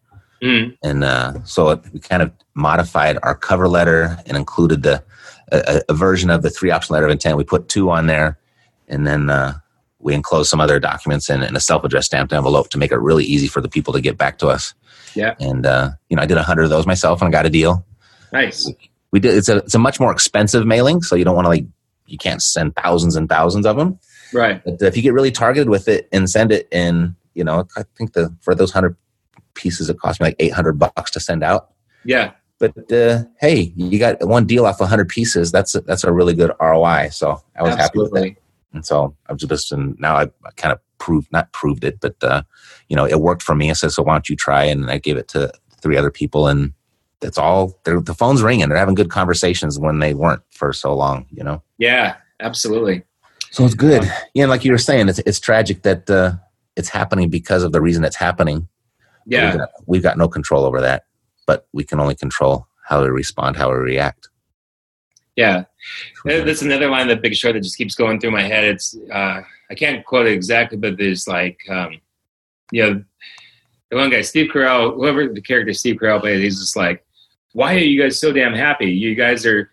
Mm. 0.43 0.77
and 0.83 1.03
uh, 1.03 1.33
so 1.45 1.69
it, 1.69 1.79
we 1.93 1.99
kind 1.99 2.21
of 2.21 2.31
modified 2.53 3.17
our 3.23 3.33
cover 3.35 3.67
letter 3.67 4.17
and 4.25 4.37
included 4.37 4.83
the 4.83 5.03
a, 5.51 5.81
a 5.89 5.93
version 5.93 6.29
of 6.29 6.41
the 6.43 6.49
three 6.49 6.69
option 6.71 6.93
letter 6.93 7.05
of 7.07 7.11
intent. 7.11 7.37
We 7.37 7.43
put 7.43 7.69
two 7.69 7.89
on 7.89 8.07
there, 8.07 8.37
and 8.87 9.05
then 9.07 9.29
uh, 9.29 9.53
we 9.99 10.13
enclosed 10.13 10.49
some 10.49 10.61
other 10.61 10.79
documents 10.79 11.29
in, 11.29 11.43
in 11.43 11.55
a 11.55 11.59
self 11.59 11.83
addressed 11.83 12.07
stamped 12.07 12.33
envelope 12.33 12.69
to 12.69 12.77
make 12.77 12.91
it 12.91 12.97
really 12.97 13.25
easy 13.25 13.47
for 13.47 13.61
the 13.61 13.69
people 13.69 13.93
to 13.93 14.01
get 14.01 14.17
back 14.17 14.37
to 14.39 14.47
us. 14.47 14.73
Yeah. 15.15 15.33
and 15.39 15.65
uh, 15.65 15.91
you 16.09 16.15
know 16.15 16.21
I 16.21 16.25
did 16.25 16.37
a 16.37 16.43
hundred 16.43 16.63
of 16.63 16.69
those 16.69 16.85
myself 16.85 17.21
and 17.21 17.27
I 17.27 17.31
got 17.31 17.45
a 17.45 17.49
deal. 17.49 17.85
Nice. 18.31 18.71
We 19.11 19.19
did 19.19 19.35
it's 19.35 19.49
a 19.49 19.57
it's 19.57 19.75
a 19.75 19.79
much 19.79 19.99
more 19.99 20.11
expensive 20.11 20.65
mailing, 20.65 21.01
so 21.01 21.15
you 21.15 21.25
don't 21.25 21.35
want 21.35 21.45
to 21.45 21.49
like 21.49 21.65
you 22.05 22.17
can't 22.17 22.41
send 22.41 22.75
thousands 22.75 23.15
and 23.15 23.27
thousands 23.27 23.65
of 23.65 23.77
them. 23.77 23.99
Right. 24.33 24.63
But 24.63 24.81
if 24.81 24.95
you 24.95 25.03
get 25.03 25.13
really 25.13 25.31
targeted 25.31 25.69
with 25.69 25.87
it 25.87 26.07
and 26.11 26.29
send 26.29 26.51
it 26.51 26.67
in, 26.71 27.15
you 27.33 27.43
know, 27.43 27.67
I 27.77 27.83
think 27.97 28.13
the 28.13 28.35
for 28.41 28.53
those 28.53 28.71
hundred 28.71 28.95
pieces, 29.53 29.89
it 29.89 29.99
cost 29.99 30.19
me 30.19 30.27
like 30.27 30.35
eight 30.39 30.53
hundred 30.53 30.77
bucks 30.79 31.11
to 31.11 31.19
send 31.19 31.43
out. 31.43 31.71
Yeah. 32.03 32.31
But 32.59 32.91
uh, 32.91 33.23
hey, 33.39 33.71
you 33.75 33.99
got 33.99 34.25
one 34.27 34.45
deal 34.45 34.65
off 34.65 34.79
hundred 34.79 35.09
pieces. 35.09 35.51
That's 35.51 35.75
a, 35.75 35.81
that's 35.81 36.03
a 36.03 36.11
really 36.11 36.33
good 36.33 36.51
ROI. 36.59 37.09
So 37.11 37.41
I 37.55 37.63
was 37.63 37.75
happy 37.75 37.99
with 37.99 38.07
Absolutely. 38.07 38.37
And 38.73 38.85
so 38.85 39.15
I've 39.27 39.37
just 39.37 39.71
and 39.71 39.97
now 39.99 40.15
I, 40.15 40.23
I 40.23 40.51
kind 40.55 40.73
of 40.73 40.79
proved 40.97 41.31
not 41.31 41.51
proved 41.51 41.83
it, 41.83 41.99
but 41.99 42.15
uh, 42.23 42.43
you 42.89 42.95
know, 42.95 43.05
it 43.05 43.21
worked 43.21 43.43
for 43.43 43.55
me. 43.55 43.69
I 43.69 43.73
said, 43.73 43.91
so 43.91 44.03
why 44.03 44.13
don't 44.13 44.29
you 44.29 44.35
try? 44.35 44.63
And 44.63 44.89
I 44.89 44.97
gave 44.97 45.17
it 45.17 45.27
to 45.29 45.51
three 45.81 45.97
other 45.97 46.11
people, 46.11 46.47
and 46.47 46.73
that's 47.19 47.37
all. 47.37 47.79
They're, 47.83 48.01
the 48.01 48.13
phone's 48.13 48.41
ringing. 48.41 48.69
They're 48.69 48.77
having 48.77 48.95
good 48.95 49.09
conversations 49.09 49.79
when 49.79 49.99
they 49.99 50.13
weren't 50.13 50.41
for 50.51 50.73
so 50.73 50.95
long. 50.95 51.25
You 51.31 51.43
know. 51.43 51.63
Yeah. 51.77 52.15
Absolutely. 52.39 53.03
So 53.49 53.65
it's 53.65 53.73
good. 53.73 54.03
Yeah, 54.35 54.43
and 54.43 54.51
like 54.51 54.63
you 54.63 54.71
were 54.71 54.77
saying, 54.77 55.09
it's 55.09 55.17
it's 55.25 55.39
tragic 55.39 55.81
that 55.81 56.07
uh, 56.07 56.33
it's 56.75 56.89
happening 56.89 57.29
because 57.29 57.63
of 57.63 57.71
the 57.71 57.81
reason 57.81 58.03
it's 58.03 58.15
happening. 58.15 58.67
Yeah. 59.25 59.49
We've 59.49 59.57
got, 59.57 59.69
we've 59.87 60.03
got 60.03 60.17
no 60.19 60.27
control 60.27 60.63
over 60.63 60.79
that, 60.81 61.05
but 61.47 61.67
we 61.73 61.83
can 61.83 61.99
only 61.99 62.13
control 62.13 62.67
how 62.83 63.01
we 63.01 63.09
respond, 63.09 63.55
how 63.55 63.71
we 63.71 63.77
react. 63.77 64.29
Yeah. 65.37 65.65
That's 66.25 66.63
another 66.63 66.89
line 66.89 67.09
of 67.09 67.15
the 67.15 67.21
Big 67.21 67.35
Short 67.35 67.53
that 67.53 67.63
just 67.63 67.77
keeps 67.77 67.95
going 67.95 68.19
through 68.19 68.31
my 68.31 68.41
head. 68.41 68.65
It's 68.65 68.97
uh, 69.13 69.41
I 69.69 69.75
can't 69.75 70.03
quote 70.03 70.25
it 70.27 70.33
exactly, 70.33 70.77
but 70.77 70.97
there's 70.97 71.27
like 71.27 71.59
um, 71.69 72.01
you 72.71 72.83
know 72.83 73.03
the 73.89 73.97
one 73.97 74.09
guy 74.09 74.21
Steve 74.21 74.51
Carell, 74.51 74.95
whoever 74.95 75.29
the 75.29 75.41
character 75.41 75.73
Steve 75.73 75.97
Carell 75.97 76.19
played, 76.19 76.43
he's 76.43 76.59
just 76.59 76.75
like, 76.75 77.05
why 77.53 77.75
are 77.75 77.79
you 77.79 78.01
guys 78.01 78.19
so 78.19 78.33
damn 78.33 78.53
happy? 78.53 78.87
You 78.87 79.15
guys 79.15 79.45
are 79.45 79.69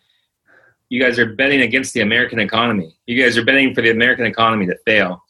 you 0.91 1.01
guys 1.01 1.19
are 1.19 1.35
betting 1.35 1.63
against 1.63 1.95
the 1.95 2.03
American 2.03 2.39
economy. 2.39 2.97
You 3.07 3.21
guys 3.21 3.37
are 3.37 3.45
betting 3.45 3.75
for 3.75 3.81
the 3.81 3.91
American 3.91 4.27
economy 4.27 4.67
to 4.67 4.77
fail. 4.85 5.25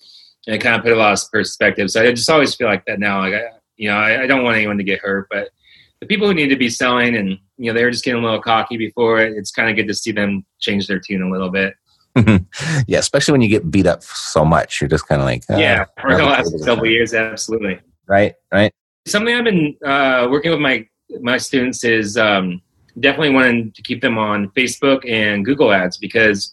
And 0.47 0.57
it 0.57 0.59
kind 0.59 0.75
of 0.75 0.83
put 0.83 0.92
a 0.92 0.97
lot 0.97 1.12
of 1.12 1.31
perspective. 1.33 1.90
So 1.90 2.03
I 2.03 2.11
just 2.11 2.29
always 2.29 2.55
feel 2.55 2.66
like 2.66 2.85
that 2.87 2.99
now. 2.99 3.20
Like 3.20 3.35
I, 3.35 3.44
you 3.77 3.88
know, 3.88 3.97
I, 3.97 4.23
I 4.23 4.27
don't 4.27 4.44
want 4.44 4.57
anyone 4.57 4.77
to 4.77 4.85
get 4.85 5.01
hurt, 5.01 5.29
but 5.31 5.51
the 6.05 6.14
people 6.14 6.27
who 6.29 6.35
need 6.35 6.49
to 6.49 6.57
be 6.57 6.69
selling 6.69 7.17
and 7.17 7.31
you 7.57 7.71
know 7.71 7.73
they 7.73 7.83
were 7.83 7.90
just 7.90 8.05
getting 8.05 8.21
a 8.21 8.25
little 8.25 8.40
cocky 8.40 8.77
before 8.77 9.21
it. 9.21 9.33
It's 9.37 9.51
kind 9.51 9.71
of 9.71 9.77
good 9.77 9.88
to 9.88 9.95
see 9.95 10.12
them 10.12 10.45
change 10.61 10.87
their 10.87 11.01
tune 11.01 11.23
a 11.23 11.31
little 11.31 11.51
bit. 11.51 11.75
yeah, 12.87 12.99
especially 12.99 13.33
when 13.33 13.40
you 13.40 13.49
get 13.49 13.71
beat 13.71 13.87
up 13.87 14.03
so 14.03 14.45
much, 14.45 14.81
you're 14.81 14.88
just 14.88 15.09
kind 15.09 15.21
of 15.21 15.27
like, 15.27 15.43
ah, 15.51 15.57
yeah, 15.57 15.85
for 16.01 16.17
the 16.17 16.23
last 16.23 16.53
couple 16.64 16.85
of 16.85 16.90
years, 16.90 17.14
absolutely. 17.14 17.81
right, 18.07 18.35
right. 18.53 18.73
Something 19.07 19.35
I've 19.35 19.45
been 19.45 19.77
uh, 19.85 20.29
working 20.31 20.51
with 20.51 20.61
my 20.61 20.87
my 21.21 21.38
students 21.38 21.85
is 21.85 22.19
um, 22.19 22.61
definitely 23.01 23.31
wanting 23.31 23.73
to 23.73 23.83
keep 23.83 24.03
them 24.03 24.19
on 24.19 24.51
Facebook 24.51 25.09
and 25.11 25.45
Google 25.45 25.73
Ads 25.73 25.97
because 25.97 26.53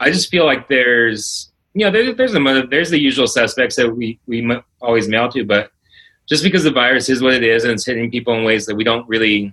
I 0.00 0.10
just 0.10 0.30
feel 0.30 0.46
like 0.46 0.68
there's 0.68 1.52
you 1.74 1.84
know 1.84 1.90
there, 1.90 2.14
there's 2.14 2.34
a 2.34 2.66
there's 2.70 2.90
the 2.90 2.98
usual 2.98 3.26
suspects 3.26 3.76
that 3.76 3.94
we 3.94 4.18
we 4.26 4.50
always 4.80 5.06
mail 5.06 5.28
to, 5.32 5.44
but 5.44 5.70
just 6.28 6.42
because 6.42 6.64
the 6.64 6.70
virus 6.70 7.08
is 7.08 7.22
what 7.22 7.34
it 7.34 7.44
is 7.44 7.64
and 7.64 7.72
it's 7.72 7.86
hitting 7.86 8.10
people 8.10 8.34
in 8.34 8.44
ways 8.44 8.66
that 8.66 8.74
we 8.74 8.84
don't 8.84 9.08
really 9.08 9.52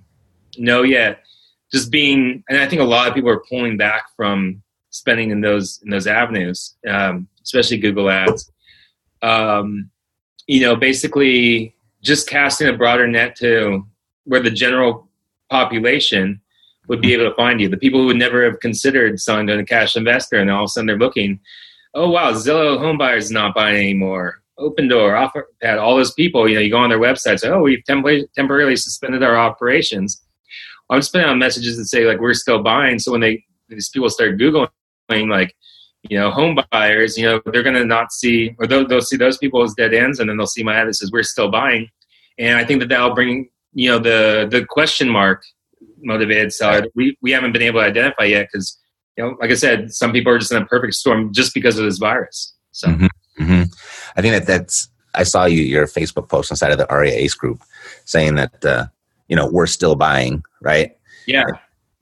know 0.57 0.83
yet, 0.83 1.23
just 1.71 1.91
being 1.91 2.43
and 2.49 2.59
I 2.59 2.67
think 2.67 2.81
a 2.81 2.85
lot 2.85 3.07
of 3.07 3.13
people 3.13 3.29
are 3.29 3.43
pulling 3.49 3.77
back 3.77 4.05
from 4.15 4.61
spending 4.89 5.31
in 5.31 5.41
those 5.41 5.81
in 5.83 5.89
those 5.89 6.07
avenues, 6.07 6.75
um, 6.87 7.27
especially 7.43 7.77
Google 7.77 8.09
Ads. 8.09 8.51
Um, 9.21 9.89
you 10.47 10.61
know, 10.61 10.75
basically 10.75 11.75
just 12.01 12.27
casting 12.27 12.67
a 12.67 12.77
broader 12.77 13.07
net 13.07 13.35
to 13.37 13.85
where 14.25 14.41
the 14.41 14.51
general 14.51 15.07
population 15.49 16.41
would 16.87 17.01
be 17.01 17.13
able 17.13 17.29
to 17.29 17.35
find 17.35 17.61
you. 17.61 17.69
The 17.69 17.77
people 17.77 18.01
who 18.01 18.07
would 18.07 18.17
never 18.17 18.43
have 18.43 18.59
considered 18.59 19.19
selling 19.19 19.47
to 19.47 19.57
a 19.57 19.63
cash 19.63 19.95
investor, 19.95 20.37
and 20.37 20.51
all 20.51 20.63
of 20.63 20.65
a 20.65 20.69
sudden 20.69 20.87
they're 20.87 20.97
looking, 20.97 21.39
oh 21.93 22.09
wow, 22.09 22.31
Zillow 22.33 22.77
home 22.77 22.97
buyers 22.97 23.25
is 23.25 23.31
not 23.31 23.55
buying 23.55 23.77
anymore. 23.77 24.42
Opendoor, 24.63 25.13
OfferPad, 25.13 25.81
all 25.81 25.95
those 25.95 26.13
people, 26.13 26.47
you 26.47 26.55
know, 26.55 26.61
you 26.61 26.71
go 26.71 26.77
on 26.77 26.89
their 26.89 26.99
website, 26.99 27.39
say, 27.39 27.49
oh, 27.49 27.61
we've 27.61 27.83
temporarily, 27.85 28.27
temporarily 28.35 28.75
suspended 28.75 29.23
our 29.23 29.37
operations. 29.37 30.21
I'm 30.89 31.01
spending 31.01 31.29
out 31.29 31.37
messages 31.37 31.77
that 31.77 31.85
say 31.85 32.05
like 32.05 32.19
we're 32.19 32.33
still 32.33 32.61
buying. 32.61 32.99
So 32.99 33.11
when 33.11 33.21
they 33.21 33.43
these 33.69 33.89
people 33.89 34.09
start 34.09 34.37
googling 34.37 34.69
like 35.09 35.55
you 36.09 36.19
know 36.19 36.29
home 36.31 36.57
buyers, 36.71 37.17
you 37.17 37.25
know 37.25 37.41
they're 37.45 37.63
going 37.63 37.75
to 37.75 37.85
not 37.85 38.11
see 38.11 38.55
or 38.59 38.67
they'll, 38.67 38.87
they'll 38.87 39.01
see 39.01 39.17
those 39.17 39.37
people 39.37 39.63
as 39.63 39.73
dead 39.73 39.93
ends, 39.93 40.19
and 40.19 40.29
then 40.29 40.37
they'll 40.37 40.47
see 40.47 40.63
my 40.63 40.75
ad 40.75 40.87
that 40.87 40.93
says 40.95 41.11
we're 41.11 41.23
still 41.23 41.49
buying. 41.49 41.89
And 42.37 42.57
I 42.57 42.65
think 42.65 42.79
that 42.81 42.89
that'll 42.89 43.15
bring 43.15 43.49
you 43.73 43.89
know 43.89 43.99
the 43.99 44.47
the 44.49 44.65
question 44.65 45.09
mark 45.09 45.43
motivated 46.01 46.53
seller 46.53 46.85
we 46.95 47.17
we 47.21 47.31
haven't 47.31 47.53
been 47.53 47.61
able 47.61 47.79
to 47.79 47.85
identify 47.85 48.25
yet 48.25 48.49
because 48.51 48.77
you 49.17 49.23
know 49.23 49.37
like 49.39 49.51
I 49.51 49.55
said, 49.55 49.93
some 49.93 50.11
people 50.11 50.31
are 50.33 50.37
just 50.37 50.51
in 50.51 50.61
a 50.61 50.65
perfect 50.65 50.93
storm 50.93 51.33
just 51.33 51.53
because 51.53 51.79
of 51.79 51.85
this 51.85 51.97
virus. 51.97 52.53
So 52.71 52.89
Mhm. 52.89 53.09
Hmm 53.37 53.63
I 54.15 54.21
think 54.21 54.33
that 54.33 54.45
that's. 54.45 54.89
I 55.15 55.23
saw 55.23 55.45
you 55.45 55.61
your 55.61 55.85
Facebook 55.87 56.27
post 56.29 56.49
inside 56.51 56.71
of 56.71 56.77
the 56.79 56.87
REI 56.89 57.11
Ace 57.13 57.33
group 57.35 57.61
saying 58.05 58.35
that 58.35 58.65
uh, 58.65 58.85
you 59.27 59.35
know 59.35 59.47
we're 59.47 59.67
still 59.67 59.95
buying, 59.95 60.43
right? 60.61 60.95
yeah, 61.27 61.45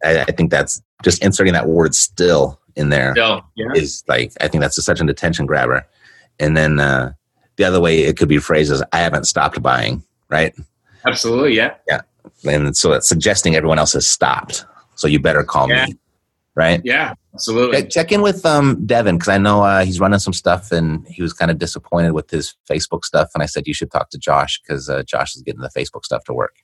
I, 0.04 0.22
I 0.22 0.32
think 0.32 0.50
that's 0.52 0.82
just 1.04 1.24
inserting 1.24 1.54
that 1.54 1.68
word 1.68 1.94
"still" 1.96 2.60
in 2.76 2.90
there 2.90 3.14
still 3.14 3.44
yeah. 3.56 3.72
is 3.76 4.04
like 4.08 4.32
I 4.42 4.48
think 4.48 4.62
that's 4.62 4.84
such 4.84 5.00
an 5.02 5.10
attention 5.10 5.46
grabber. 5.46 5.86
And 6.40 6.56
then 6.58 6.80
uh, 6.80 7.14
the 7.58 7.66
other 7.66 7.80
way 7.82 8.00
it 8.00 8.18
could 8.18 8.30
be 8.30 8.38
phrased 8.40 8.72
as 8.72 8.82
"I 8.94 9.00
haven't 9.00 9.26
stopped 9.26 9.62
buying," 9.62 10.04
right? 10.30 10.54
Absolutely, 11.06 11.56
Yeah. 11.56 11.76
yeah. 11.88 12.02
And 12.48 12.76
so 12.78 12.94
it's 12.94 13.10
suggesting 13.10 13.56
everyone 13.56 13.80
else 13.80 13.94
has 13.94 14.08
stopped. 14.08 14.66
So 14.96 15.08
you 15.08 15.20
better 15.20 15.44
call 15.44 15.68
Yeah. 15.70 15.88
me, 15.88 15.96
right? 16.56 16.82
Yeah, 16.84 17.14
absolutely. 17.34 17.88
Check, 17.88 18.12
in 18.12 18.22
with 18.22 18.46
um, 18.46 18.86
Devin 18.86 19.18
because 19.18 19.30
I 19.30 19.38
know 19.38 19.64
uh, 19.64 19.86
he's 19.86 20.00
running 20.00 20.20
some 20.20 20.34
stuff 20.34 20.72
and 20.72 21.06
he 21.08 21.22
was 21.22 21.34
kind 21.34 21.52
of 21.52 21.58
disappointed 21.58 22.12
with 22.12 22.30
his 22.30 22.56
Facebook 22.70 23.04
stuff. 23.06 23.30
And 23.34 23.44
I 23.44 23.46
said 23.46 23.68
you 23.68 23.74
should 23.74 23.92
talk 23.92 24.10
to 24.12 24.18
Josh 24.18 24.60
because 24.62 24.90
uh, 24.90 25.04
Josh 25.04 25.36
is 25.36 25.42
getting 25.42 25.62
the 25.62 25.70
Facebook 25.70 26.04
stuff 26.04 26.24
to 26.26 26.34
work. 26.34 26.56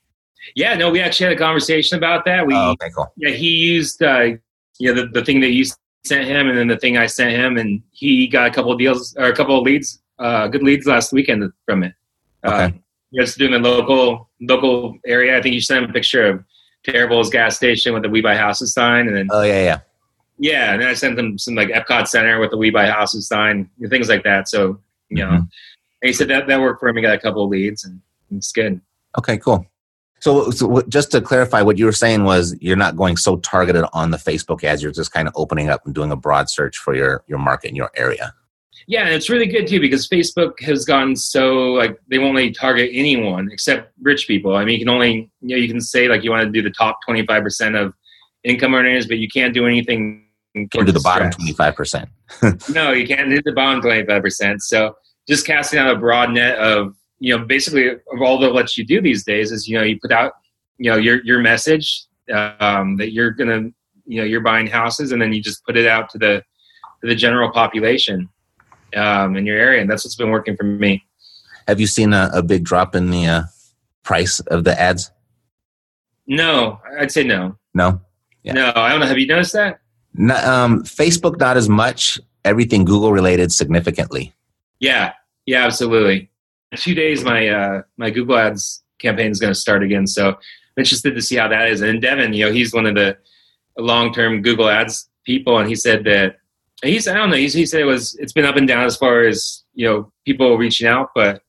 Yeah, 0.56 0.76
no, 0.76 0.89
we 0.89 1.02
actually 1.02 1.26
had 1.26 1.34
a 1.36 1.39
conversation 1.39 1.97
about 1.97 2.26
that. 2.26 2.45
We 2.47 2.56
oh, 2.56 2.71
okay, 2.71 2.89
cool. 2.95 3.12
yeah, 3.17 3.32
he 3.32 3.50
used 3.50 4.02
uh, 4.02 4.32
you 4.80 4.93
know 4.93 5.02
the, 5.02 5.08
the 5.08 5.26
thing 5.26 5.41
that 5.41 5.52
you 5.52 5.65
sent 6.06 6.26
him, 6.28 6.47
and 6.47 6.58
then 6.58 6.67
the 6.67 6.78
thing 6.78 6.97
I 6.97 7.06
sent 7.06 7.32
him, 7.32 7.58
and 7.58 7.82
he 7.91 8.28
got 8.28 8.47
a 8.47 8.52
couple 8.52 8.71
of 8.71 8.80
deals 8.80 9.15
or 9.17 9.26
a 9.26 9.36
couple 9.36 9.58
of 9.58 9.63
leads, 9.63 10.02
uh, 10.19 10.47
good 10.47 10.63
leads 10.63 10.86
last 10.86 11.12
weekend 11.12 11.52
from 11.65 11.84
it. 11.84 11.93
Uh, 12.43 12.69
Okay. 12.69 12.82
just 13.13 13.38
doing 13.38 13.52
the 13.52 13.60
local 13.60 14.30
local 14.41 14.97
area. 15.06 15.38
I 15.38 15.41
think 15.41 15.54
you 15.54 15.62
sent 15.62 15.84
him 15.84 15.89
a 15.89 15.93
picture 15.93 16.28
of 16.28 16.43
Terrible's 16.84 17.30
gas 17.30 17.56
station 17.56 17.94
with 17.94 18.04
the 18.04 18.10
We 18.10 18.22
Buy 18.22 18.36
Houses 18.36 18.74
sign, 18.74 19.08
and 19.08 19.16
then 19.16 19.28
Oh 19.32 19.44
yeah, 19.44 19.63
yeah. 19.63 19.80
yeah, 20.40 20.74
and 20.74 20.82
then 20.82 20.90
I 20.90 20.94
sent 20.94 21.16
them 21.16 21.38
some 21.38 21.56
like 21.56 21.70
Epcot 21.70 22.08
Center 22.08 22.40
with 22.40 22.52
the 22.52 22.58
We 22.58 22.70
Buy 22.70 22.88
Houses 22.88 23.28
sign, 23.28 23.70
things 23.90 24.10
like 24.10 24.24
that. 24.24 24.48
So 24.48 24.80
you 25.10 25.18
know, 25.24 25.30
Mhm. 25.32 25.38
and 25.38 25.50
he 26.02 26.13
said 26.13 26.28
that 26.30 26.48
that 26.48 26.60
worked 26.60 26.80
for 26.80 26.90
him. 26.90 26.96
He 26.98 27.02
got 27.02 27.16
a 27.16 27.20
couple 27.20 27.44
of 27.44 27.50
leads, 27.50 27.84
and 27.84 28.02
it's 28.32 28.52
good. 28.52 28.82
Okay, 29.18 29.38
cool. 29.38 29.66
So, 30.20 30.50
so 30.50 30.82
just 30.90 31.12
to 31.12 31.22
clarify, 31.22 31.62
what 31.62 31.78
you 31.78 31.86
were 31.86 31.92
saying 31.92 32.24
was 32.24 32.56
you're 32.60 32.76
not 32.76 32.96
going 32.96 33.18
so 33.18 33.38
targeted 33.38 33.86
on 33.94 34.10
the 34.10 34.18
Facebook 34.18 34.63
ads. 34.63 34.82
You're 34.82 34.92
just 34.92 35.12
kind 35.13 35.28
of 35.28 35.34
opening 35.38 35.70
up 35.70 35.86
and 35.86 35.94
doing 35.94 36.12
a 36.12 36.16
broad 36.16 36.50
search 36.50 36.78
for 36.78 36.96
your 36.96 37.24
your 37.28 37.38
market 37.40 37.68
and 37.68 37.78
your 37.78 37.92
area. 37.96 38.34
Yeah, 38.89 39.04
and 39.04 39.13
it's 39.13 39.30
really 39.30 39.47
good 39.47 39.67
too 39.67 39.82
because 39.82 40.08
Facebook 40.08 40.62
has 40.62 40.86
gotten 40.86 41.15
so 41.15 41.73
like 41.73 42.00
they 42.08 42.19
won't 42.19 42.36
let 42.36 42.45
you 42.45 42.54
target 42.54 42.89
anyone 42.93 43.50
except 43.52 43.91
rich 44.02 44.28
people. 44.28 44.56
I 44.56 44.63
mean, 44.63 44.80
you 44.80 44.86
can 44.86 44.89
only 44.89 45.30
you 45.41 45.56
know 45.56 45.58
you 45.58 45.67
can 45.67 45.82
say 45.82 46.08
like 46.08 46.23
you 46.23 46.32
want 46.32 46.45
to 46.45 46.52
do 46.52 46.62
the 46.62 46.73
top 46.73 47.00
twenty 47.06 47.26
five 47.26 47.43
percent 47.43 47.76
of 47.76 47.93
income 48.45 48.73
earners, 48.73 49.06
but 49.06 49.17
you 49.17 49.28
can't 49.28 49.54
do 49.54 49.67
anything. 49.67 50.23
Can 50.56 50.86
do 50.86 50.91
the 50.91 51.02
bottom 51.02 51.30
twenty 51.32 51.54
five 51.54 51.76
percent. 51.76 52.10
No, 52.73 52.91
you 52.91 53.06
can't 53.06 53.30
do 53.30 53.41
the 53.43 53.52
bottom 53.52 53.82
twenty 53.82 54.06
five 54.06 54.23
percent. 54.23 54.63
So 54.63 54.95
just 55.28 55.45
casting 55.45 55.80
out 55.80 55.93
a 55.93 56.00
broad 56.00 56.32
net 56.32 56.58
of 56.58 56.95
you 57.19 57.38
know 57.38 57.43
basically 57.43 57.89
of 57.89 58.21
all 58.21 58.39
that 58.39 58.54
lets 58.54 58.78
you 58.78 58.86
do 58.86 59.02
these 59.02 59.26
days 59.26 59.52
is 59.52 59.67
you 59.67 59.78
know 59.78 59.84
you 59.84 60.00
put 60.00 60.13
out 60.13 60.32
you 60.78 60.89
know 60.89 60.97
your 60.97 61.21
your 61.26 61.39
message 61.39 62.06
um, 62.32 62.95
that 62.95 63.12
you're 63.12 63.32
gonna 63.32 63.69
you 64.06 64.21
know 64.21 64.23
you're 64.23 64.41
buying 64.41 64.65
houses 64.65 65.12
and 65.12 65.21
then 65.21 65.34
you 65.34 65.41
just 65.41 65.65
put 65.65 65.76
it 65.76 65.88
out 65.88 66.10
to 66.10 66.17
the 66.17 66.41
to 67.02 67.08
the 67.08 67.15
general 67.15 67.52
population 67.52 68.30
um, 68.95 69.36
in 69.36 69.45
your 69.45 69.58
area 69.58 69.82
and 69.82 69.89
that's 69.89 70.06
what's 70.06 70.15
been 70.15 70.30
working 70.30 70.56
for 70.56 70.63
me. 70.63 71.06
Have 71.67 71.80
you 71.80 71.88
seen 71.88 72.13
a, 72.13 72.30
a 72.34 72.41
big 72.41 72.63
drop 72.63 72.95
in 72.95 73.10
the 73.10 73.26
uh, 73.28 73.43
price 74.04 74.39
of 74.39 74.63
the 74.63 74.80
ads? 74.80 75.12
No, 76.26 76.80
I'd 77.00 77.12
say 77.12 77.23
no. 77.23 77.58
No. 77.73 78.02
Yeah. 78.43 78.54
No, 78.54 78.71
I 78.76 78.89
don't 78.89 79.02
know. 79.02 79.08
Have 79.08 79.19
you 79.19 79.28
noticed 79.28 79.54
that? 79.54 79.80
No, 80.13 80.36
um, 80.36 80.84
Facebook 80.84 81.39
not 81.39 81.58
as 81.58 81.67
much. 81.69 82.19
everything 82.47 82.86
Google 82.86 83.12
related 83.12 83.52
significantly. 83.52 84.34
Yeah, 84.80 85.13
yeah, 85.45 85.65
absolutely. 85.65 86.30
In 86.71 86.78
two 86.78 86.95
days, 86.95 87.23
my 87.23 87.50
uh, 87.50 87.82
my 87.97 88.10
Google 88.10 88.38
Ads 88.38 88.84
campaign 89.00 89.32
is 89.32 89.39
going 89.39 89.54
to 89.54 89.60
start 89.60 89.84
again. 89.84 90.08
So 90.08 90.30
I'm 90.30 90.38
interested 90.78 91.13
to 91.15 91.21
see 91.21 91.36
how 91.36 91.47
that 91.50 91.69
is. 91.69 91.82
And 91.82 92.02
Devin, 92.02 92.34
you 92.34 92.45
know, 92.45 92.52
he's 92.52 92.73
one 92.73 92.86
of 92.86 92.95
the 92.95 93.17
long 93.78 94.13
term 94.13 94.41
Google 94.41 94.69
Ads 94.69 95.10
people, 95.26 95.58
and 95.60 95.67
he 95.67 95.76
said 95.76 96.04
that 96.06 96.38
he's 96.84 97.08
I 97.08 97.16
don't 97.16 97.30
know. 97.30 97.36
He's, 97.36 97.54
he 97.54 97.66
said 97.66 97.82
it 97.82 97.86
was 97.86 98.16
it's 98.16 98.34
been 98.34 98.46
up 98.46 98.56
and 98.56 98.68
down 98.68 98.86
as 98.86 98.98
far 98.98 99.24
as 99.24 99.63
you 99.74 99.88
know 99.88 100.12
people 100.26 100.58
reaching 100.58 100.88
out, 100.88 101.10
but 101.16 101.42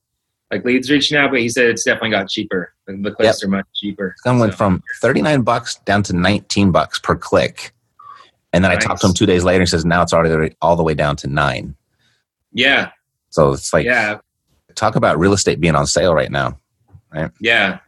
like 0.51 0.65
leads 0.65 0.89
reaching 0.89 1.17
out. 1.17 1.31
But 1.31 1.41
he 1.41 1.49
said 1.49 1.65
it's 1.65 1.83
definitely 1.83 2.11
got 2.11 2.29
cheaper. 2.29 2.73
The 2.87 3.11
clicks 3.11 3.41
yep. 3.41 3.47
are 3.47 3.51
much 3.51 3.67
cheaper. 3.75 4.15
Some 4.23 4.39
went 4.39 4.53
so. 4.53 4.57
from 4.57 4.83
thirty 5.01 5.21
nine 5.21 5.41
bucks 5.41 5.75
down 5.85 6.03
to 6.03 6.13
nineteen 6.13 6.71
bucks 6.71 6.99
per 6.99 7.15
click. 7.15 7.73
And 8.51 8.63
then 8.63 8.71
nice. 8.71 8.83
I 8.83 8.87
talked 8.87 9.01
to 9.01 9.07
him 9.07 9.13
two 9.13 9.25
days 9.25 9.43
later. 9.43 9.61
and 9.61 9.69
says 9.69 9.85
now 9.85 10.01
it's 10.01 10.13
already 10.13 10.55
all 10.61 10.75
the 10.75 10.83
way 10.83 10.93
down 10.93 11.15
to 11.17 11.27
nine. 11.27 11.75
Yeah. 12.51 12.91
So 13.29 13.51
it's 13.51 13.73
like, 13.73 13.85
yeah. 13.85 14.19
Talk 14.75 14.95
about 14.95 15.19
real 15.19 15.33
estate 15.33 15.59
being 15.59 15.75
on 15.75 15.85
sale 15.85 16.13
right 16.13 16.31
now, 16.31 16.57
right? 17.13 17.29
Yeah. 17.39 17.79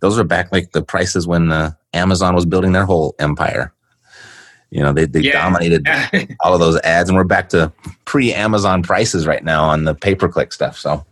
Those 0.00 0.18
are 0.18 0.24
back 0.24 0.52
like 0.52 0.72
the 0.72 0.82
prices 0.82 1.26
when 1.26 1.50
uh, 1.50 1.72
Amazon 1.92 2.34
was 2.34 2.46
building 2.46 2.72
their 2.72 2.84
whole 2.84 3.14
empire. 3.18 3.72
You 4.70 4.82
know, 4.82 4.92
they, 4.92 5.06
they 5.06 5.20
yeah. 5.20 5.32
dominated 5.32 5.86
all 6.40 6.52
of 6.52 6.60
those 6.60 6.78
ads, 6.80 7.08
and 7.08 7.16
we're 7.16 7.24
back 7.24 7.48
to 7.50 7.72
pre 8.04 8.32
Amazon 8.32 8.82
prices 8.82 9.26
right 9.26 9.44
now 9.44 9.64
on 9.64 9.84
the 9.84 9.94
pay 9.94 10.14
per 10.14 10.28
click 10.28 10.52
stuff. 10.52 10.76
So, 10.76 11.04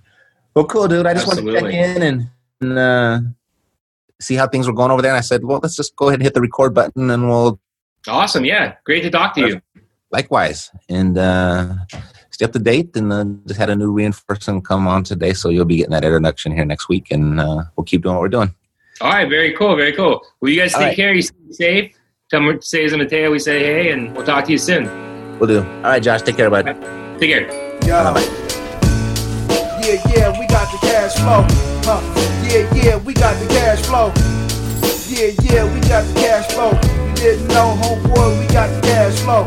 well, 0.55 0.65
cool, 0.65 0.89
dude. 0.89 1.07
I 1.07 1.15
just 1.15 1.27
want 1.27 1.39
to 1.39 1.53
check 1.53 1.73
in 1.73 2.03
and, 2.03 2.31
and 2.61 2.79
uh, 2.79 3.21
see 4.21 4.35
how 4.35 4.49
things 4.49 4.67
were 4.67 4.73
going 4.73 4.91
over 4.91 5.03
there. 5.03 5.13
And 5.13 5.19
I 5.19 5.23
said, 5.23 5.45
well, 5.45 5.61
let's 5.63 5.77
just 5.77 5.95
go 5.97 6.09
ahead 6.09 6.19
and 6.19 6.25
hit 6.25 6.35
the 6.35 6.41
record 6.41 6.75
button, 6.75 7.11
and 7.11 7.29
we'll 7.29 7.61
Awesome. 8.07 8.45
Yeah. 8.45 8.75
Great 8.85 9.03
to 9.03 9.11
talk 9.11 9.35
to 9.35 9.41
you. 9.41 9.63
Likewise. 10.11 10.71
And 10.89 11.17
uh, 11.17 11.75
stay 12.31 12.45
up 12.45 12.53
to 12.53 12.59
date. 12.59 12.95
And 12.97 13.13
uh, 13.13 13.25
just 13.47 13.59
had 13.59 13.71
a 13.71 13.77
new 13.77 13.91
reinforcement 13.91 14.65
come 14.65 14.87
on 14.87 15.05
today. 15.05 15.33
So 15.33 15.49
you'll 15.49 15.65
be 15.65 15.77
getting 15.77 15.93
that 15.93 16.05
introduction 16.05 16.53
here 16.53 16.65
next 16.65 16.89
week. 16.89 17.11
And 17.11 17.41
uh, 17.41 17.65
we'll 17.77 17.85
keep 17.85 18.03
doing 18.03 18.15
what 18.15 18.21
we're 18.21 18.29
doing. 18.29 18.55
All 19.01 19.11
right. 19.11 19.29
Very 19.29 19.53
cool. 19.55 19.75
Very 19.77 19.93
cool. 19.93 20.23
Well, 20.41 20.51
you 20.51 20.61
guys 20.61 20.73
take 20.73 20.81
right. 20.81 20.97
care. 20.97 21.15
You 21.15 21.23
stay 21.23 21.37
safe. 21.51 21.99
Come 22.35 22.61
say 22.63 22.89
to 22.89 22.97
Mateo. 22.97 23.31
We 23.31 23.39
say 23.39 23.61
hey, 23.61 23.93
and 23.93 24.13
we'll 24.13 24.27
talk 24.27 24.45
to 24.47 24.51
you 24.51 24.59
soon. 24.59 24.87
We'll 25.39 25.47
do. 25.47 25.63
All 25.63 25.83
right, 25.83 26.03
Josh. 26.03 26.23
Take 26.23 26.37
care, 26.37 26.51
bud. 26.51 26.67
Right. 26.67 27.21
Take 27.21 27.31
care. 27.31 27.79
Yeah. 27.87 28.13
Bye-bye. 28.13 28.23
Yeah, 29.79 30.03
yeah, 30.11 30.41
we 30.41 30.45
got 30.49 30.67
the 30.73 30.79
cash 30.83 31.15
flow. 31.15 31.47
Huh. 31.87 32.03
Yeah, 32.51 32.75
yeah, 32.75 32.97
we 32.97 33.15
got 33.15 33.39
the 33.39 33.47
cash 33.47 33.83
flow. 33.83 34.13
Yeah, 35.07 35.31
yeah, 35.45 35.73
we 35.73 35.79
got 35.87 36.05
the 36.09 36.15
cash 36.15 36.51
flow. 36.51 36.73
You 36.73 37.15
didn't 37.15 37.47
know, 37.55 37.79
homeboy, 37.81 38.41
we 38.41 38.53
got 38.53 38.67
the 38.67 38.81
cash 38.81 39.15
flow. 39.21 39.47